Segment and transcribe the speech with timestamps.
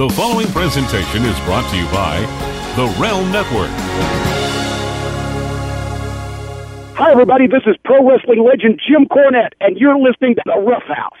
[0.00, 2.20] The following presentation is brought to you by
[2.74, 3.68] the Realm Network.
[6.96, 7.46] Hi, everybody.
[7.46, 11.20] This is pro wrestling legend Jim Cornette, and you're listening to The Rough House.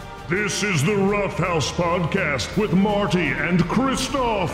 [0.31, 4.49] This is the Rough House Podcast with Marty and Christoph.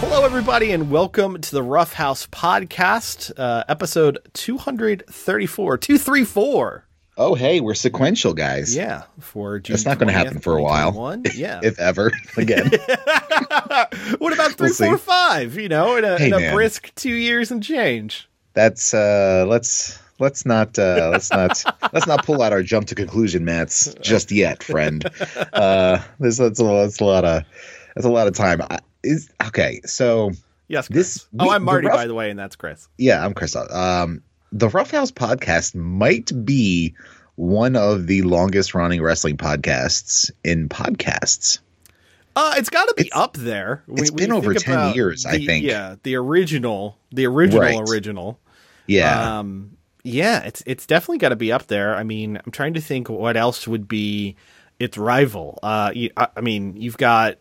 [0.00, 5.76] Hello, everybody, and welcome to the Rough House Podcast, uh, episode 234.
[5.76, 6.84] 234.
[7.18, 8.74] Oh, hey, we're sequential, guys.
[8.74, 10.92] Yeah, for June That's not going to happen for a while.
[10.92, 11.24] 2021.
[11.36, 11.60] Yeah.
[11.62, 12.70] if ever again.
[14.18, 15.56] what about three, We'll four, five?
[15.56, 18.30] You know, in a, Hey, in a brisk two years and change.
[18.54, 22.94] That's uh let's let's not uh let's not let's not pull out our jump to
[22.94, 25.04] conclusion mats just yet, friend.
[25.52, 27.44] Uh this that's a, that's a lot of
[27.94, 28.62] that's a lot of time.
[28.62, 30.32] I, is okay, so
[30.68, 31.14] Yes, Chris.
[31.14, 32.88] This oh, I'm Marty, the rough- by the way, and that's Chris.
[32.98, 33.54] yeah, I'm Chris.
[33.56, 36.94] Um the Rough House podcast might be
[37.34, 41.58] one of the longest running wrestling podcasts in podcasts.
[42.34, 43.82] Uh, it's got to be It's- up there.
[43.86, 45.64] When- it's been over 10 about years, I think.
[45.64, 47.80] Yeah, the original, the original, Right.
[47.90, 48.38] original.
[48.86, 49.38] Yeah.
[49.40, 49.75] Um,
[50.06, 51.96] yeah, it's it's definitely got to be up there.
[51.96, 54.36] I mean, I'm trying to think what else would be
[54.78, 55.58] its rival.
[55.62, 57.38] Uh, you, I, I mean, you've got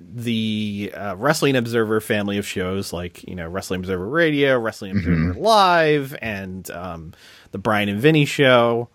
[0.00, 5.28] the uh, Wrestling Observer family of shows like you know Wrestling Observer Radio, Wrestling Mm-hmm.
[5.30, 7.12] Observer Live, and um,
[7.52, 8.88] the Bryan and Vinny show.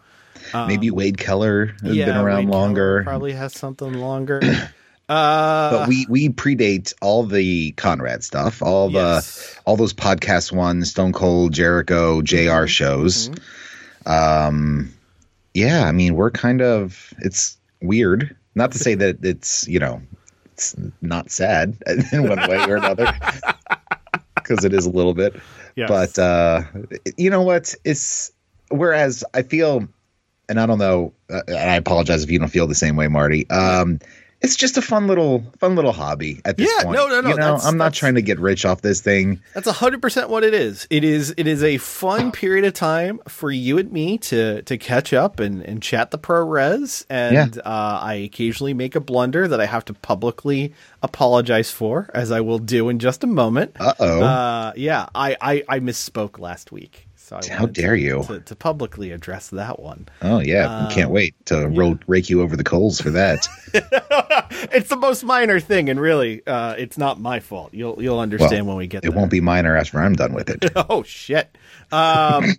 [0.54, 3.04] Maybe Wade Keller has um, yeah, been around Wade Keller longer.
[3.04, 4.42] Probably has something longer.
[5.14, 9.56] uh, but we we predate all the Conrad stuff, all the Yes.
[9.66, 12.66] all those podcast ones, Stone Cold, Jericho, jr Mm-hmm.
[12.68, 13.30] shows.
[14.06, 14.94] Um,
[15.54, 18.36] yeah, I mean, we're kind of it's weird.
[18.56, 20.02] Not to say that it's you know
[20.52, 21.78] it's not sad
[22.12, 23.14] in one way or another,
[24.36, 25.36] because it is a little bit.
[25.76, 25.90] Yes.
[25.90, 26.64] But uh,
[27.18, 27.74] you know what?
[27.84, 28.32] It's
[28.70, 29.88] whereas I feel,
[30.50, 33.08] and I don't know, uh, and I apologize if you don't feel the same way,
[33.08, 33.50] Marty.
[33.50, 34.00] Um,
[34.44, 36.98] it's just a fun little, fun little hobby at this Yeah, point.
[37.00, 39.42] Yeah, no, no, no, You know, I'm not trying to get rich off this thing.
[39.54, 40.86] That's hundred percent what it is.
[40.90, 44.78] It is it is a fun period of time for you and me to to
[44.78, 47.06] catch up and, and chat the pro res.
[47.10, 52.32] And uh, I occasionally make a blunder that I have to publicly apologize for, as
[52.32, 53.78] I will do in just a moment.
[53.80, 54.22] Uh-oh.
[54.22, 58.24] Uh Yeah, I, I I misspoke last week, so I How dare to- you.
[58.28, 60.08] to, to publicly address that one.
[60.22, 63.48] Oh yeah, can't wait to ro- rake you over the coals for that.
[64.72, 67.74] It's the most minor thing, and really, uh, it's not my fault.
[67.74, 69.10] You'll you'll understand when we get there.
[69.10, 69.20] it there.
[69.20, 70.72] won't be minor after I'm done with it.
[70.90, 71.56] oh shit.
[71.92, 72.54] Um,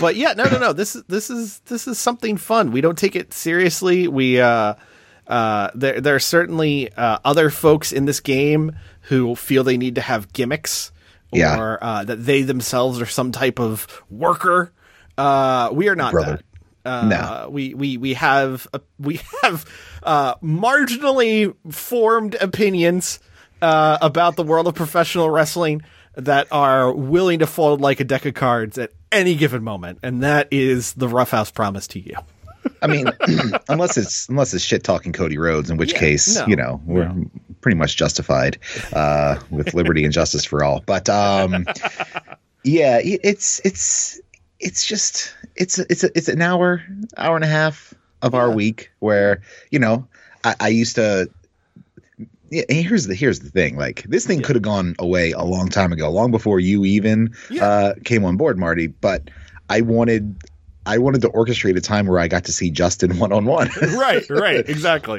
[0.00, 0.72] but yeah, no, no, no.
[0.72, 2.70] This is this is this is something fun.
[2.72, 4.08] We don't take it seriously.
[4.08, 4.74] We uh,
[5.26, 8.72] uh, there there are certainly uh, other folks in this game
[9.02, 10.92] who feel they need to have gimmicks
[11.32, 11.58] Yeah.
[11.58, 14.72] or uh, that they themselves are some type of worker.
[15.18, 16.36] Uh, we are not Brother.
[16.36, 16.44] that.
[16.84, 17.48] Uh, No.
[17.50, 19.64] we we we have uh, we have
[20.02, 23.20] uh, marginally formed opinions
[23.60, 25.82] uh, about the world of professional wrestling
[26.16, 30.22] that are willing to fold like a deck of cards at any given moment, and
[30.22, 32.14] that is the roughhouse promise to you.
[32.82, 33.12] I mean,
[33.68, 36.80] unless it's unless it's shit talking Cody Rhodes, in which Yeah, case no, you know
[36.84, 37.12] we're
[37.60, 38.58] pretty much justified
[38.92, 40.82] uh, with liberty and justice for all.
[40.86, 41.66] But um,
[42.64, 44.20] yeah, it's it's
[44.60, 46.82] it's just it's it's it's an hour
[47.16, 50.06] hour and a half of our week where you know
[50.44, 51.28] I, I used to.
[52.50, 53.76] Yeah, and here's the here's the thing.
[53.76, 57.34] Like this thing could have gone away a long time ago, long before you even
[57.48, 57.64] Yeah.
[57.64, 58.88] uh, came on board, Marty.
[58.88, 59.30] But
[59.70, 60.36] I wanted
[60.86, 63.70] I wanted to orchestrate a time where I got to see Justin one on one.
[63.80, 65.18] right, right, exactly.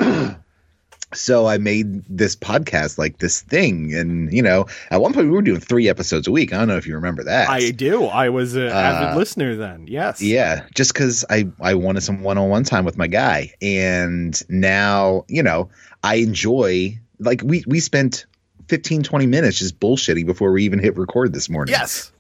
[1.14, 5.32] So I made this podcast like this thing, and you know, at one point we
[5.34, 6.52] were doing three episodes a week.
[6.54, 7.50] I don't know if you remember that.
[7.50, 8.06] I do.
[8.06, 9.86] I was an avid Uh, listener then.
[9.88, 10.22] Yes.
[10.24, 14.42] Yeah, just because I I wanted some one on one time with my guy, and
[14.50, 15.70] now you know
[16.02, 18.26] I enjoy like we we spent
[18.70, 21.74] 15, 20 minutes just bullshitting before we even hit record this morning.
[21.74, 22.12] Yes.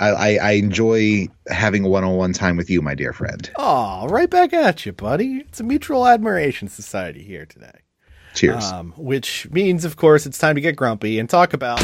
[0.00, 3.50] I I, enjoy having a one on one time with you, my dear friend.
[3.56, 5.44] Oh, right back at you, buddy.
[5.48, 7.80] It's a mutual admiration society here today.
[8.34, 8.64] Cheers.
[8.64, 11.80] Um, which means, of course, it's time to get grumpy and talk about.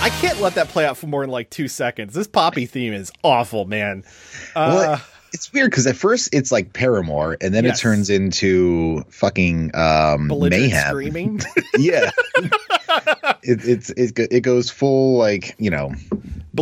[0.00, 2.14] I can't let that play out for more than like two seconds.
[2.14, 4.04] This poppy theme is awful, man.
[4.56, 5.02] Uh, well,
[5.32, 7.78] it's weird because at first it's like Paramore, and then Yes.
[7.78, 10.86] it turns into fucking um, mayhem.
[10.88, 11.40] screaming.
[11.78, 12.10] yeah,
[13.42, 15.92] it, it's it, it goes full like you know.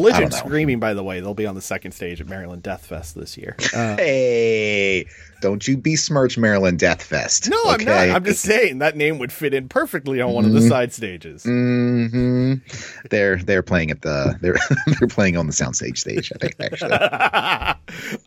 [0.01, 0.79] Belligerent screaming.
[0.81, 3.57] By the way, they'll be on the second stage at Maryland Death Fest this year.
[3.75, 5.07] Uh, Hey,
[5.43, 7.49] don't you besmirch Maryland Death Fest?
[7.51, 8.09] no, I'm not.
[8.11, 11.43] I'm just saying that name would fit in perfectly on one of the side stages.
[11.45, 12.55] hmm
[13.11, 14.57] They're they're playing at the they're
[14.99, 16.33] they're playing on the soundstage stage.
[16.35, 16.91] I think actually.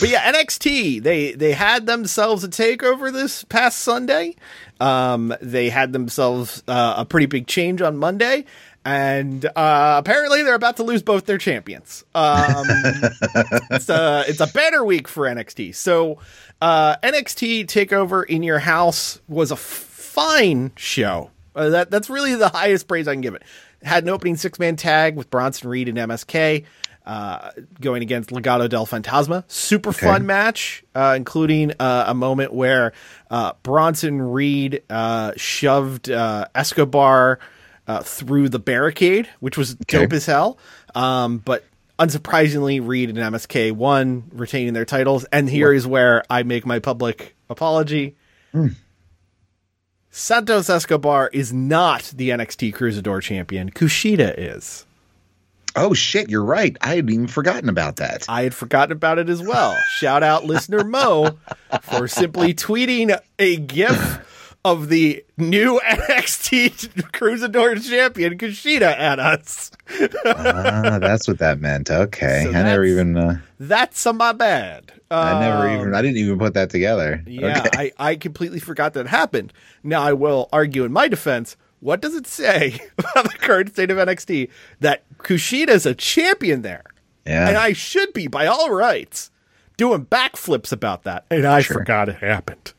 [0.00, 4.34] But yeah, NXT they they had themselves a takeover this past Sunday.
[4.80, 8.44] Um, they had themselves uh, a pretty big change on Monday,
[8.86, 12.04] and uh, apparently they're about to lose both their champions.
[12.14, 12.64] Um,
[13.72, 15.74] it's a it's a better week for NXT.
[15.74, 16.18] So
[16.62, 21.32] uh, NXT Takeover in Your House was a f- fine show.
[21.56, 23.42] Uh, that that's really the highest praise I can give it.
[23.82, 26.64] Had an opening six man tag with Bronson Reed and MSK.
[27.04, 29.44] Uh, going against Legado del Fantasma.
[29.46, 32.94] Super fun match, uh, including uh, a moment where
[33.30, 37.38] uh, Bronson Reed uh, shoved uh, Escobar
[37.86, 40.58] uh, through the barricade, which was dope as hell.
[40.94, 41.64] Um, but
[41.98, 45.24] unsurprisingly, Reed and MSK won, retaining their titles.
[45.32, 48.16] And here is where I make my public apology.
[50.10, 53.70] Santos Escobar is not the NXT Cruiserweight champion.
[53.70, 54.86] Kushida is.
[55.78, 56.74] Oh shit, you're right.
[56.80, 58.24] I had even forgotten about that.
[58.26, 59.76] I had forgotten about it as well.
[59.98, 61.36] Shout out listener Mo
[61.82, 64.35] for simply tweeting a GIF
[64.66, 69.70] of the new NXT Cruiserweight champion Kushida at us.
[70.26, 71.90] ah, that's what that meant.
[71.90, 73.16] Okay, So I never even.
[73.16, 74.92] Uh, That's a my bad.
[75.10, 75.94] I never Um, even.
[75.94, 77.22] I didn't even put that together.
[77.26, 77.92] Yeah, Okay.
[77.98, 79.52] I, I completely forgot that happened.
[79.84, 81.56] Now I will argue in my defense.
[81.80, 84.48] What does it say about the current state of NXT
[84.80, 86.82] that Kushida's a champion there?
[87.24, 87.48] Yeah.
[87.48, 89.30] And I should be, by all rights,
[89.76, 91.24] doing backflips about that.
[91.30, 91.76] And I Sure.
[91.78, 92.72] forgot it happened.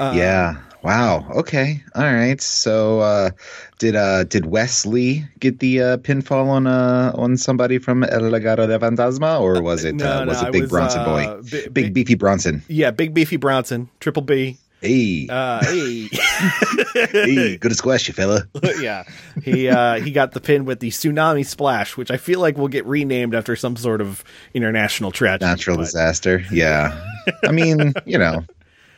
[0.00, 0.56] yeah.
[0.84, 1.26] Wow.
[1.36, 1.82] Okay.
[1.94, 2.38] All right.
[2.40, 3.30] So, uh,
[3.78, 8.66] did uh did Wesley get the uh, pinfall on uh on somebody from El Legado
[8.66, 11.42] de Fantasma, or was it No, uh, was no, it Big was, Bronson uh, boy,
[11.50, 12.62] big, Big- beefy Bronson?
[12.68, 14.58] Yeah, Big Beefy Bronson, Triple B.
[14.82, 16.08] Hey, Uh, hey.
[16.92, 18.42] hey, good to squash you, fella.
[18.80, 19.04] yeah,
[19.42, 22.68] he uh, he got the pin with the tsunami splash, which I feel like will
[22.68, 24.22] get renamed after some sort of
[24.52, 25.46] international tragedy.
[25.46, 26.44] Natural but- disaster.
[26.52, 27.00] Yeah.
[27.44, 28.44] I mean, you know,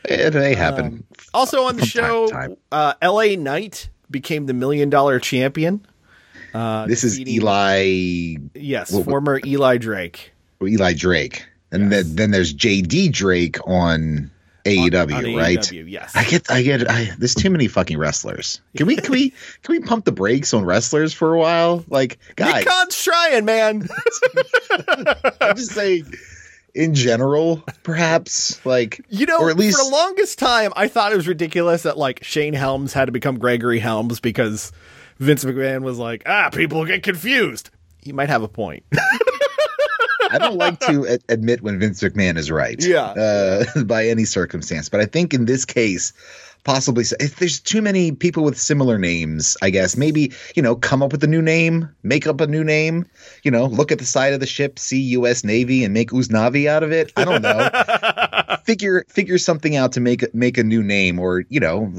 [0.07, 1.05] it, may happen.
[1.33, 2.57] Also on the time show, time.
[2.71, 3.35] uh, L.A.
[3.35, 5.85] Knight became the million dollar champion.
[6.53, 10.31] this is Eli Yes, former Eli Drake.
[10.61, 14.31] Eli Drake, and then then there's JD Drake on
[14.67, 15.59] AEW, on right?
[15.59, 16.15] AEW, yes.
[16.15, 18.59] I get, I get, I, there's too many fucking wrestlers.
[18.75, 19.29] Can we, can we,
[19.63, 21.85] can we pump the brakes on wrestlers for a while?
[21.89, 23.87] Like, guys, Nick Khan's trying, man.
[25.41, 26.13] I'm just saying,
[26.77, 31.11] in general, perhaps, like, You know, or at least, for the longest time, I thought
[31.11, 34.71] it was ridiculous that like Shane Helms had to become Gregory Helms because
[35.17, 37.71] Vince McMahon was like, ah, people get confused.
[38.01, 38.83] He might have a point.
[40.29, 42.81] I don't like to ad- admit when Vince McMahon is right.
[42.83, 43.05] Yeah.
[43.05, 44.89] Uh, by any circumstance.
[44.89, 46.13] But I think in this case,
[46.63, 51.01] possibly, if there's too many people with similar names, I guess maybe, you know, come
[51.01, 53.05] up with a new name, make up a new name,
[53.43, 55.43] you know, look at the side of the ship, see U.S.
[55.43, 57.13] Navy and make Usnavi out of it.
[57.15, 57.69] I don't know.
[58.67, 61.91] figure figure something out to make make a new name or you know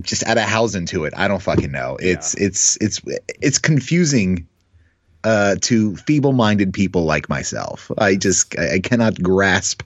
[0.00, 3.00] just add a housing to it i don't fucking know it's it's it's
[3.42, 4.48] it's confusing
[5.24, 9.82] uh to feeble-minded people like myself i just i, I cannot grasp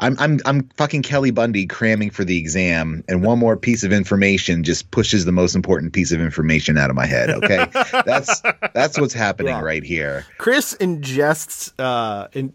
[0.00, 3.92] I'm, I'm I'm fucking Kelly Bundy cramming for the exam, and one more piece of
[3.92, 7.28] information just pushes the most important piece of information out of my head.
[7.28, 7.66] Okay,
[8.06, 8.40] that's
[8.72, 9.62] that's what's happening Wrong.
[9.62, 10.24] right here.
[10.38, 12.54] Chris ingests uh in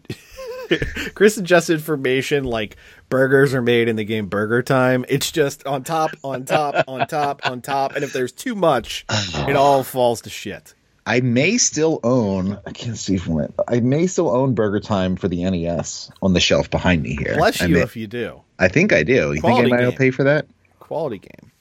[1.14, 2.76] Chris ingests information like
[3.08, 5.04] burgers are made in the game Burger Time.
[5.08, 9.06] It's just on top, on top, on top, on top, and if there's too much,
[9.48, 10.74] it all falls to shit.
[11.06, 12.58] I may still own.
[12.66, 13.54] I can't see from it.
[13.68, 17.36] I may still own Burger Time for the NES on the shelf behind me here.
[17.36, 18.40] Bless I you may- if you do.
[18.58, 19.32] I think I do.
[19.32, 20.46] You Quality think anybody will pay for that?
[20.80, 21.52] Quality game.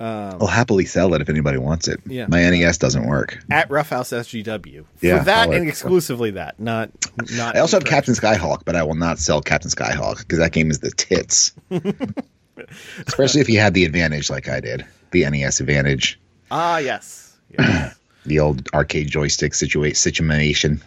[0.00, 2.00] I'll happily sell it if anybody wants it.
[2.06, 2.26] Yeah.
[2.28, 3.38] My NES doesn't work.
[3.52, 4.84] At Roughhouse SGW.
[5.00, 6.58] Yeah, For that I'll- and exclusively that.
[6.58, 6.90] Not
[7.36, 10.50] not I also have Captain Skyhawk, but I will not sell Captain Skyhawk because that
[10.50, 11.52] game is the tits.
[13.06, 16.18] Especially if you had the advantage like I did, the NES advantage,
[16.50, 17.36] Ah yes.
[17.56, 17.94] yes.
[18.26, 20.82] the old arcade joystick situa- situation.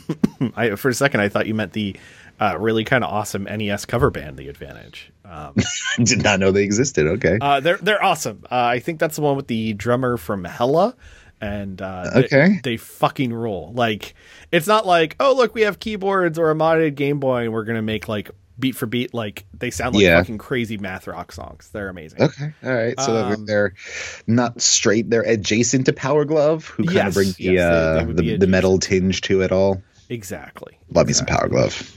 [0.56, 1.96] I for a second I thought you meant the
[2.40, 5.12] uh, really kind of awesome NES cover band, The Advantage.
[5.26, 5.54] Um,
[6.02, 7.06] Did not know they existed.
[7.06, 7.38] Okay.
[7.40, 8.44] uh, they're they're awesome.
[8.50, 10.96] Uh, I think that's the one with the drummer from Hella
[11.40, 12.60] and uh, they- Okay.
[12.62, 13.72] they, fucking rule.
[13.74, 14.14] Like
[14.52, 17.64] it's not like oh look we have keyboards or a modded Game Boy and we're
[17.64, 20.20] gonna make like beat for beat like they sound like Yeah.
[20.20, 21.70] fucking crazy math rock songs.
[21.72, 22.20] They're amazing.
[22.22, 23.00] Okay, all right.
[23.00, 23.74] So they're- Um, they're
[24.26, 25.08] not straight.
[25.10, 28.16] They're adjacent to Power Glove, who kind Yes, of bring the yes, uh, they would
[28.16, 29.82] be the, the metal tinge to it all.
[30.08, 30.78] Exactly.
[30.92, 31.96] Love me some Power Glove.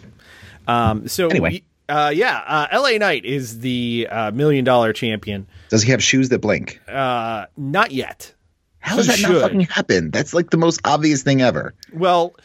[0.68, 1.64] Um, so Anyway.
[1.90, 2.98] uh, yeah, uh, L.A.
[2.98, 5.48] Knight is the uh, million dollar champion.
[5.70, 6.80] Does he have shoes that blink?
[6.88, 8.34] Uh, not yet.
[8.80, 9.30] How does that should.
[9.32, 10.12] not fucking happen?
[10.12, 11.74] That's like the most obvious thing ever.
[11.94, 12.36] Well,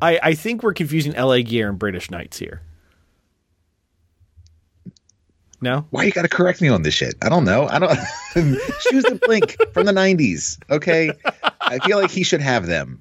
[0.00, 1.42] I, I think we're confusing L.A.
[1.42, 2.62] Gear and British Knights here.
[5.60, 7.14] No, Why you got to correct me on this shit?
[7.20, 7.66] I don't know.
[7.68, 7.96] I don't
[8.34, 10.56] shoes that blink from the '90s.
[10.70, 11.10] Okay,
[11.60, 13.00] I feel like he should have them.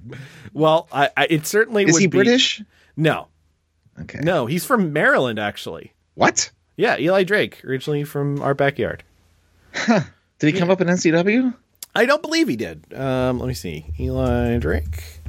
[0.54, 2.64] well, I, I it certainly Is he be- British?
[2.96, 3.28] No,
[4.02, 4.20] Okay.
[4.24, 5.94] no, he's from Maryland actually.
[6.16, 6.50] What?
[6.78, 9.04] Yeah, Eli Drake, originally from our backyard.
[9.88, 11.54] Did he come up in MCW?
[11.96, 12.92] I don't believe he did.
[12.94, 15.20] Um, let me see, Eli Drake.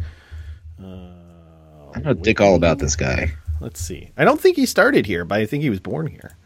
[0.82, 3.32] I know dick all about this guy.
[3.60, 4.10] Let's see.
[4.16, 6.36] I don't think he started here, but I think he was born here.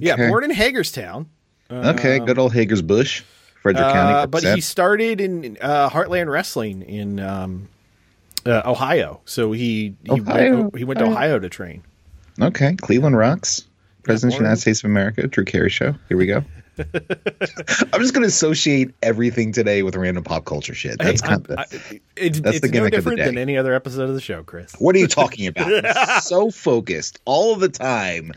[0.00, 1.28] Yeah, born in Hagerstown.
[1.70, 3.22] Okay, good old Hager's Bush,
[3.62, 4.14] Frederick County.
[4.14, 7.68] Uh, but he started in uh, Heartland Wrestling in um,
[8.44, 9.20] uh, Ohio.
[9.24, 11.38] So he he Ohio, went, he went to Ohio.
[11.38, 11.82] To train.
[12.40, 13.66] Okay, Cleveland rocks.
[14.02, 15.94] President of the United States of America, Drew Carey Show.
[16.08, 16.42] Here we go.
[16.78, 20.98] I'm just going to associate everything today with random pop culture shit.
[20.98, 21.58] That's Hey, kind of.
[21.58, 21.66] I-
[22.16, 23.24] it's that's it's the no gimmick of the different day.
[23.26, 24.72] than any other episode of the show, Chris.
[24.78, 26.22] What are you talking about?
[26.22, 28.32] So focused all the time,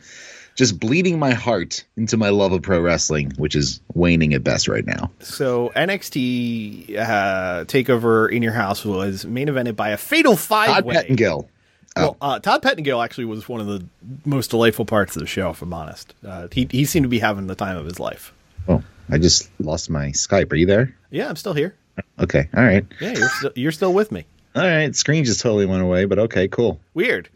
[0.56, 4.68] just bleeding my heart into my love of pro wrestling, which is waning at best
[4.68, 5.12] right now.
[5.20, 10.86] So NXT uh, Takeover in Your House was main evented by a fatal five Todd
[10.86, 10.96] way.
[10.96, 11.50] Pettengill.
[11.96, 13.86] Well, uh, Todd Pettengill actually was one of the
[14.26, 16.16] most delightful parts of the show, if I'm honest.
[16.26, 18.34] Uh, he he seemed to be having the time of his life.
[18.68, 20.52] Oh, I just lost my Skype.
[20.52, 20.96] Are you there?
[21.12, 21.76] Yeah, I'm still here.
[22.18, 24.26] Okay, all right, Yeah, you're still, you're still with me.
[24.56, 24.96] all right.
[24.96, 26.80] Screen just totally went away, but okay, cool.
[26.96, 27.30] Weird.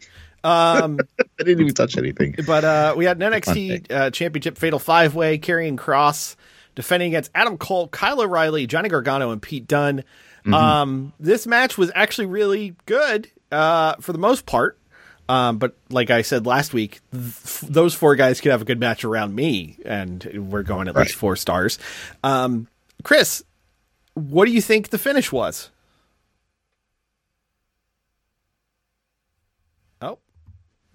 [0.44, 2.36] Um, I didn't even touch anything.
[2.46, 6.36] but uh, we had an NXT uh, Championship Fatal Five Way, Karrion Cross
[6.74, 10.04] defending against Adam Cole, Kyle O'Reilly, Johnny Gargano, and Pete Dunne.
[10.52, 14.78] Um, this match was actually really good uh, for the most part.
[15.28, 18.80] Um, but like I said last week, th- those four guys could have a good
[18.80, 21.78] match around me, and we're going at least four stars.
[22.24, 22.66] Um,
[23.02, 23.42] Chris,
[24.14, 25.68] what do you think the finish was?
[30.00, 30.18] Oh,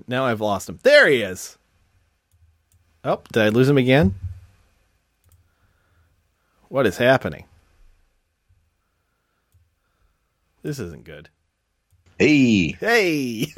[0.07, 0.79] now I've lost him.
[0.83, 1.57] There he is.
[3.03, 4.15] Oh, did I lose him again?
[6.69, 7.45] What is happening?
[10.63, 11.29] This isn't good.
[12.17, 13.47] Hey, Hey.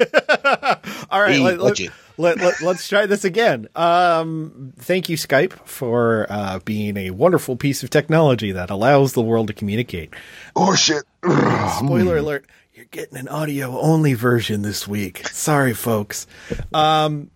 [1.10, 1.78] All right, Hey, let, let,
[2.18, 3.68] let, let, us try this again.
[3.76, 9.22] Um, thank you, Skype, for uh, being a wonderful piece of technology that allows the
[9.22, 10.12] world to communicate.
[10.56, 11.04] oh shit.
[11.22, 15.26] Spoiler alert, you're getting an audio only version this week.
[15.28, 16.26] Sorry, folks.
[16.74, 17.30] Um,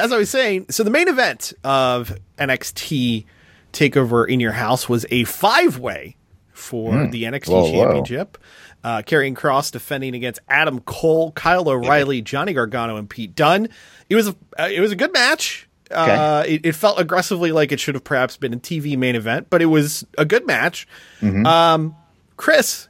[0.00, 3.26] as I was saying, so the main event of NXT
[3.74, 6.16] Takeover in Your House was a five way
[6.50, 7.48] for the NXT.
[7.48, 7.84] Whoa, whoa.
[7.84, 8.38] Championship.
[8.82, 13.68] Uh, Karrion Cross defending against Adam Cole, Kyle O'Reilly, Johnny Gargano, and Pete Dunne.
[14.08, 15.68] It was a uh, it was a good match.
[15.90, 19.48] Uh, it, it felt aggressively like it should have perhaps been a TV main event,
[19.50, 20.88] but it was a good match.
[21.20, 21.44] Mm-hmm.
[21.44, 21.94] Um,
[22.38, 22.88] Chris,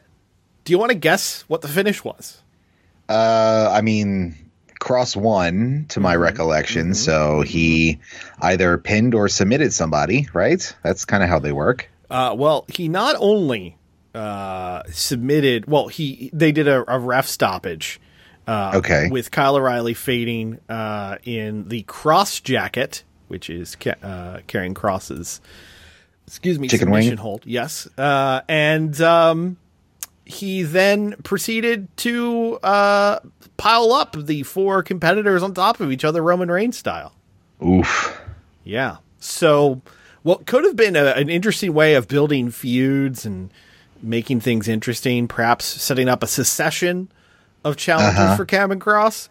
[0.66, 2.42] do you want to guess what the finish was?
[3.08, 4.35] Uh, I mean,
[4.80, 7.99] Cross won to my recollection, so he
[8.40, 10.75] either pinned or submitted somebody, right?
[10.82, 11.88] That's kind of how they work.
[12.11, 13.76] Uh, well, he not only
[14.14, 15.66] uh, submitted.
[15.66, 18.00] Well, he they did a, a ref stoppage.
[18.46, 19.08] Uh, Okay.
[19.11, 25.40] With Kyle O'Reilly fading uh, in the cross jacket, which is ca- uh, Karrion Cross's.
[26.28, 27.16] Excuse me, Chicken submission wing?
[27.18, 27.42] hold.
[27.46, 29.56] Yes, uh, and um,
[30.26, 33.21] he then proceeded to uh,
[33.56, 37.12] pile up the four competitors on top of each other, Roman Reigns style.
[37.64, 38.21] Oof.
[38.64, 38.97] Yeah.
[39.21, 39.80] So,
[40.23, 43.50] what could have been a, an interesting way of building feuds and
[44.02, 47.09] making things interesting, perhaps setting up a secession
[47.64, 48.37] of challengers Uh-huh.
[48.37, 49.28] for Karrion Cross.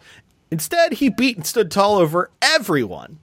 [0.51, 3.19] Instead, he beat and stood tall over everyone.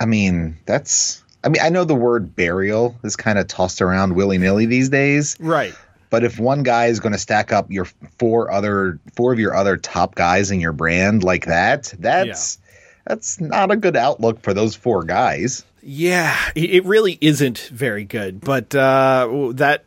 [0.00, 1.22] I mean, that's.
[1.44, 4.88] I mean, I know the word burial is kind of tossed around willy nilly these
[4.90, 5.74] days, Right.
[6.10, 7.86] But if one guy is going to stack up your
[8.18, 12.58] four other four of your other top guys in your brand like that, that's
[13.06, 15.64] that's not a good outlook for those four guys.
[15.82, 18.40] Yeah, it it really isn't very good.
[18.40, 19.84] But uh, that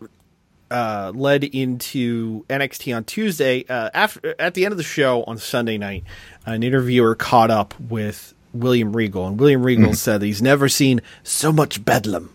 [0.71, 3.65] uh, led into NXT on Tuesday.
[3.67, 6.03] Uh, after at the end of the show on Sunday night,
[6.45, 11.01] an interviewer caught up with William Regal, and William Regal said that he's never seen
[11.21, 12.29] so much bedlam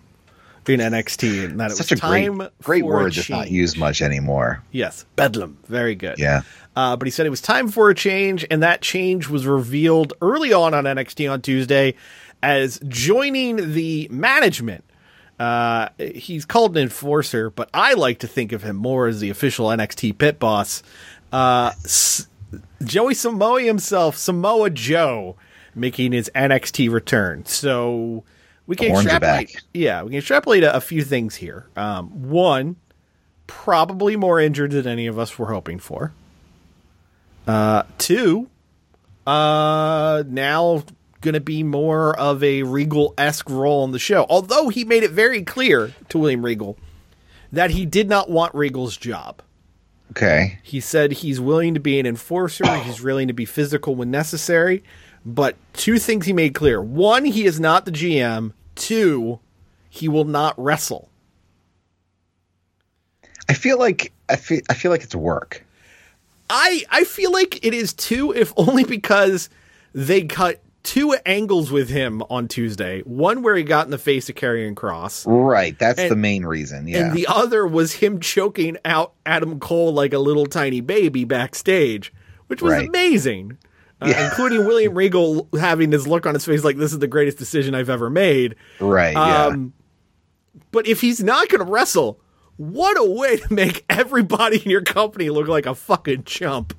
[0.68, 4.02] in NXT, and that it was a great, time great word that's not used much
[4.02, 4.62] anymore.
[4.72, 6.18] Yes, bedlam, very good.
[6.18, 6.42] Yeah.
[6.76, 10.12] Uh, but he said it was time for a change, and that change was revealed
[10.22, 11.94] early on on NXT on Tuesday
[12.42, 14.84] as joining the management.
[15.40, 19.30] Uh, he's called an enforcer, but I like to think of him more as the
[19.30, 20.82] official NXT pit boss.
[21.32, 22.28] Uh, S-
[22.82, 25.36] Joey Samoa himself, Samoa Joe,
[25.74, 27.44] making his NXT return.
[27.44, 28.24] So
[28.68, 29.56] we can extrapolate.
[29.72, 31.66] Yeah, we can extrapolate a, a few things here.
[31.74, 32.76] Um, one,
[33.46, 36.12] probably more injured than any of us were hoping for.
[37.46, 38.50] Uh, two,
[39.26, 40.84] uh, now
[41.22, 44.26] going to be more of a Regal esque role on the show.
[44.28, 46.78] Although he made it very clear to William Regal
[47.50, 49.40] that he did not want Regal's job.
[50.10, 50.58] Okay.
[50.62, 54.84] He said he's willing to be an enforcer, he's willing to be physical when necessary.
[55.24, 58.52] But two things he made clear one, he is not the GM.
[58.78, 59.40] Two,
[59.90, 61.10] he will not wrestle.
[63.48, 65.64] I feel like I feel I feel like it's work.
[66.50, 69.48] I I feel like it is too, if only because
[69.92, 73.00] they cut two angles with him on Tuesday.
[73.02, 75.78] One where he got in the face of Karrion Cross, Right.
[75.78, 76.86] That's And- the main reason.
[76.88, 77.06] Yeah.
[77.06, 82.12] and the other was him choking out Adam Cole like a little tiny baby backstage,
[82.46, 82.88] which was Right.
[82.88, 83.58] amazing.
[84.00, 87.36] Uh, including William Regal having this look on his face like this is the greatest
[87.36, 88.54] decision I've ever made.
[88.78, 89.14] right.
[89.14, 89.46] Yeah.
[89.46, 89.72] Um,
[90.70, 92.20] but if he's not going to wrestle,
[92.56, 96.74] what a way to make everybody in your company look like a fucking chump.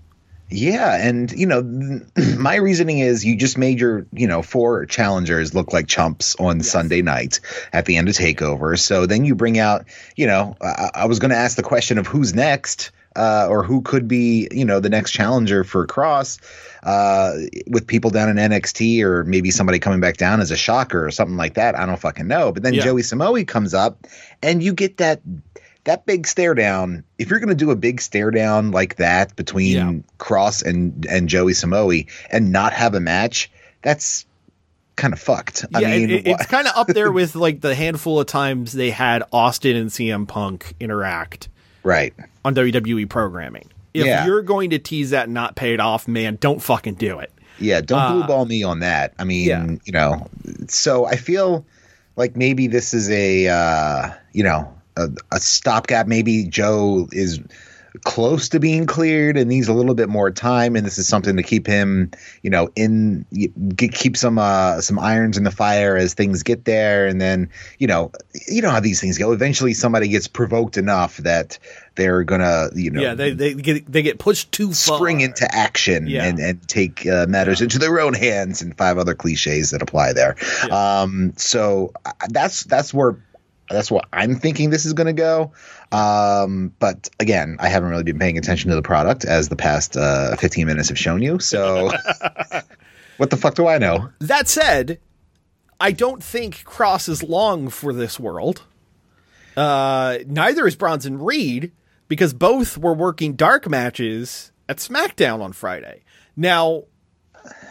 [0.52, 1.62] Yeah, and you know,
[2.38, 6.62] my reasoning is you just made your, you know, four challengers look like chumps on
[6.62, 7.40] Sunday night
[7.72, 8.78] at the end of Takeover.
[8.78, 9.86] So then you bring out,
[10.16, 13.64] you know, I, I was going to ask the question of who's next, uh, or
[13.64, 16.40] who could be, you know, the next challenger for Cross,
[16.84, 17.34] uh,
[17.68, 21.12] with people down in NXT or maybe somebody coming back down as a shocker or
[21.12, 21.78] something like that.
[21.78, 22.54] I don't fucking know.
[22.54, 22.86] But then Yeah.
[22.86, 24.08] Joey Samoa comes up,
[24.42, 25.20] and you get that
[25.84, 27.04] that big stare down.
[27.18, 29.94] If you're going to do a big stare down like that between Yeah.
[30.18, 34.26] Cross and and Joey Samoa and not have a match, that's
[34.96, 35.66] kind of fucked.
[35.74, 38.72] I yeah, mean, it, it's kind of up there with like the handful of times
[38.72, 41.50] they had Austin and CM Punk interact
[41.84, 42.14] right.
[42.46, 43.70] on WWE programming.
[43.94, 44.26] If Yeah.
[44.26, 47.32] you're going to tease that and not pay it off, man, don't fucking do it.
[47.60, 49.14] Yeah, don't blue ball me on that.
[49.20, 49.76] I mean, Uh, yeah.
[49.86, 50.28] you know,
[50.68, 51.66] so I feel
[52.16, 56.08] like maybe this is a uh, you know, a, a stopgap.
[56.08, 57.40] Maybe Joe is
[58.04, 61.36] close to being cleared and needs a little bit more time and this is something
[61.38, 62.12] to keep him
[62.44, 63.26] you know in
[63.76, 67.50] get, keep some uh some irons in the fire as things get there and then
[67.80, 68.12] you know
[68.48, 71.58] you know how these things go eventually somebody gets provoked enough that
[71.96, 74.98] they're gonna you know Yeah, they they get they get pushed too far.
[74.98, 76.26] spring into action Yeah.
[76.26, 80.14] and, and take uh, matters into their own hands and five other cliches that apply
[80.14, 80.36] there.
[80.72, 83.18] Um, so uh, that's that's where
[83.70, 85.52] that's what I'm thinking this is going to go.
[85.92, 89.98] Um, but again, I haven't really been paying attention to the product as the past
[89.98, 91.40] uh, 15 minutes have shown you.
[91.40, 91.92] So
[93.18, 94.10] what the fuck do I know?
[94.20, 95.00] That said,
[95.80, 98.64] I don't think Cross is long for this world.
[99.58, 101.72] Uh, neither is Bronson Reed
[102.08, 106.04] because both were working dark matches at SmackDown on Friday.
[106.36, 106.84] Now,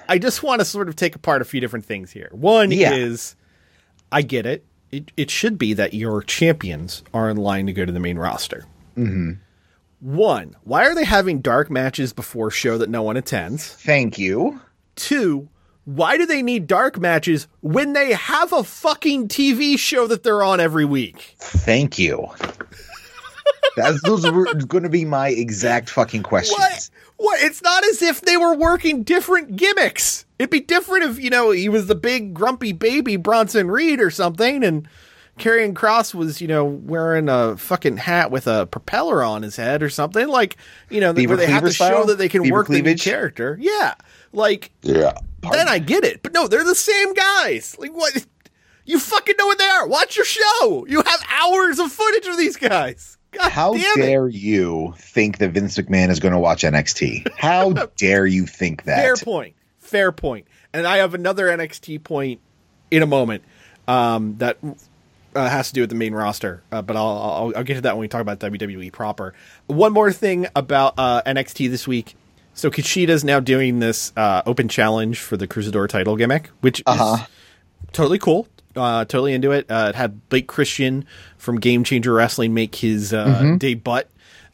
[0.09, 2.28] I just want to sort of take apart a few different things here.
[2.33, 2.94] One Yeah.
[2.94, 3.37] is,
[4.11, 4.64] I get it.
[4.90, 8.18] It, it should be that your champions are in line to go to the main
[8.18, 8.64] roster.
[8.96, 9.33] Mm-hmm.
[10.01, 13.68] One, why are they having dark matches before show that no one attends?
[13.68, 14.61] Thank you.
[14.94, 15.48] Two,
[15.85, 20.42] why do they need dark matches when they have a fucking TV show that they're
[20.42, 21.35] on every week?
[21.38, 22.29] Thank you.
[23.76, 26.58] That's, those were going to be my exact fucking questions.
[26.58, 26.90] What?
[27.16, 27.42] What?
[27.42, 30.24] It's not as if they were working different gimmicks.
[30.38, 34.11] It'd be different if, you know, he was the big grumpy baby Bronson Reed or
[34.11, 34.88] something and
[35.38, 39.82] Karrion Cross was, you know, wearing a fucking hat with a propeller on his head
[39.82, 40.26] or something.
[40.26, 40.56] Like,
[40.90, 42.82] you know, Beaver where they have Cleaver to show that they can Beaver work the
[42.82, 43.56] new character.
[43.61, 43.94] Yeah.
[44.32, 45.12] Like, Yeah.
[45.52, 46.22] then I get it.
[46.22, 47.76] But no, they're the same guys.
[47.78, 48.26] Like what?
[48.84, 49.87] You fucking know what they are.
[49.87, 50.87] Watch your show.
[50.88, 53.17] You have hours of footage of these guys.
[53.33, 57.29] God How dare you think that Vince McMahon is going to watch NXT?
[57.37, 59.03] How dare you think that?
[59.03, 59.55] Fair point.
[59.79, 60.47] Fair point.
[60.73, 62.41] And I have another NXT point
[62.91, 63.43] in a moment
[63.87, 64.59] um, that
[65.35, 67.81] uh, has to do with the main roster, uh, but I'll, I'll I'll get to
[67.83, 69.35] that when we talk about WWE proper.
[69.67, 72.17] One more thing about uh, NXT this week.
[72.55, 77.19] So Kushida now doing this uh, open challenge for the Cruiserweight title gimmick, which Uh-huh.
[77.23, 77.29] is
[77.93, 78.49] totally cool.
[78.79, 79.71] Uh, totally into it.
[79.71, 81.05] Uh, it had Blake Christian
[81.37, 83.57] from Game Changer Wrestling make his uh, Mm-hmm.
[83.59, 84.03] debut.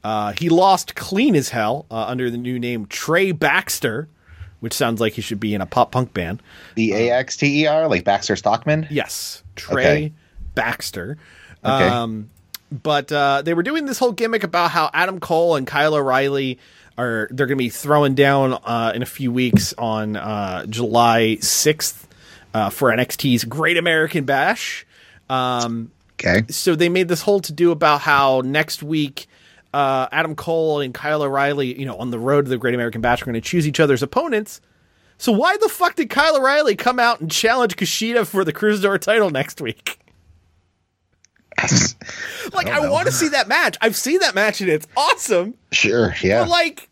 [0.02, 4.08] Uh, he lost clean as hell uh, under the new name Trey Baxter,
[4.60, 6.42] which sounds like he should be in a pop punk band.
[6.74, 8.86] The AXTER, like Baxter Stockman?
[8.90, 10.12] Yes, Trey Okay.
[10.54, 11.16] Baxter.
[11.64, 11.88] Okay.
[11.88, 12.28] Um,
[12.70, 16.58] but uh, they were doing this whole gimmick about how Adam Cole and Kyle O'Reilly
[16.98, 21.36] are they're going to be throwing down uh, in a few weeks on uh, July
[21.40, 22.03] sixth
[22.54, 24.86] uh, for NXT's Great American Bash.
[25.28, 26.44] Um, okay.
[26.48, 29.26] so they made this whole to do about how next week
[29.74, 33.00] uh, Adam Cole and Kyle O'Reilly, you know, on the road to the Great American
[33.00, 34.60] Bash, are going to choose each other's opponents.
[35.18, 39.00] So why the fuck did Kyle O'Reilly come out and challenge Kushida for the Cruiserweight
[39.00, 39.98] title next week?
[42.52, 43.76] Like, I, want to see that match.
[43.80, 45.54] I've seen that match and it's awesome.
[45.72, 46.14] sure.
[46.22, 46.42] Yeah.
[46.42, 46.90] But like,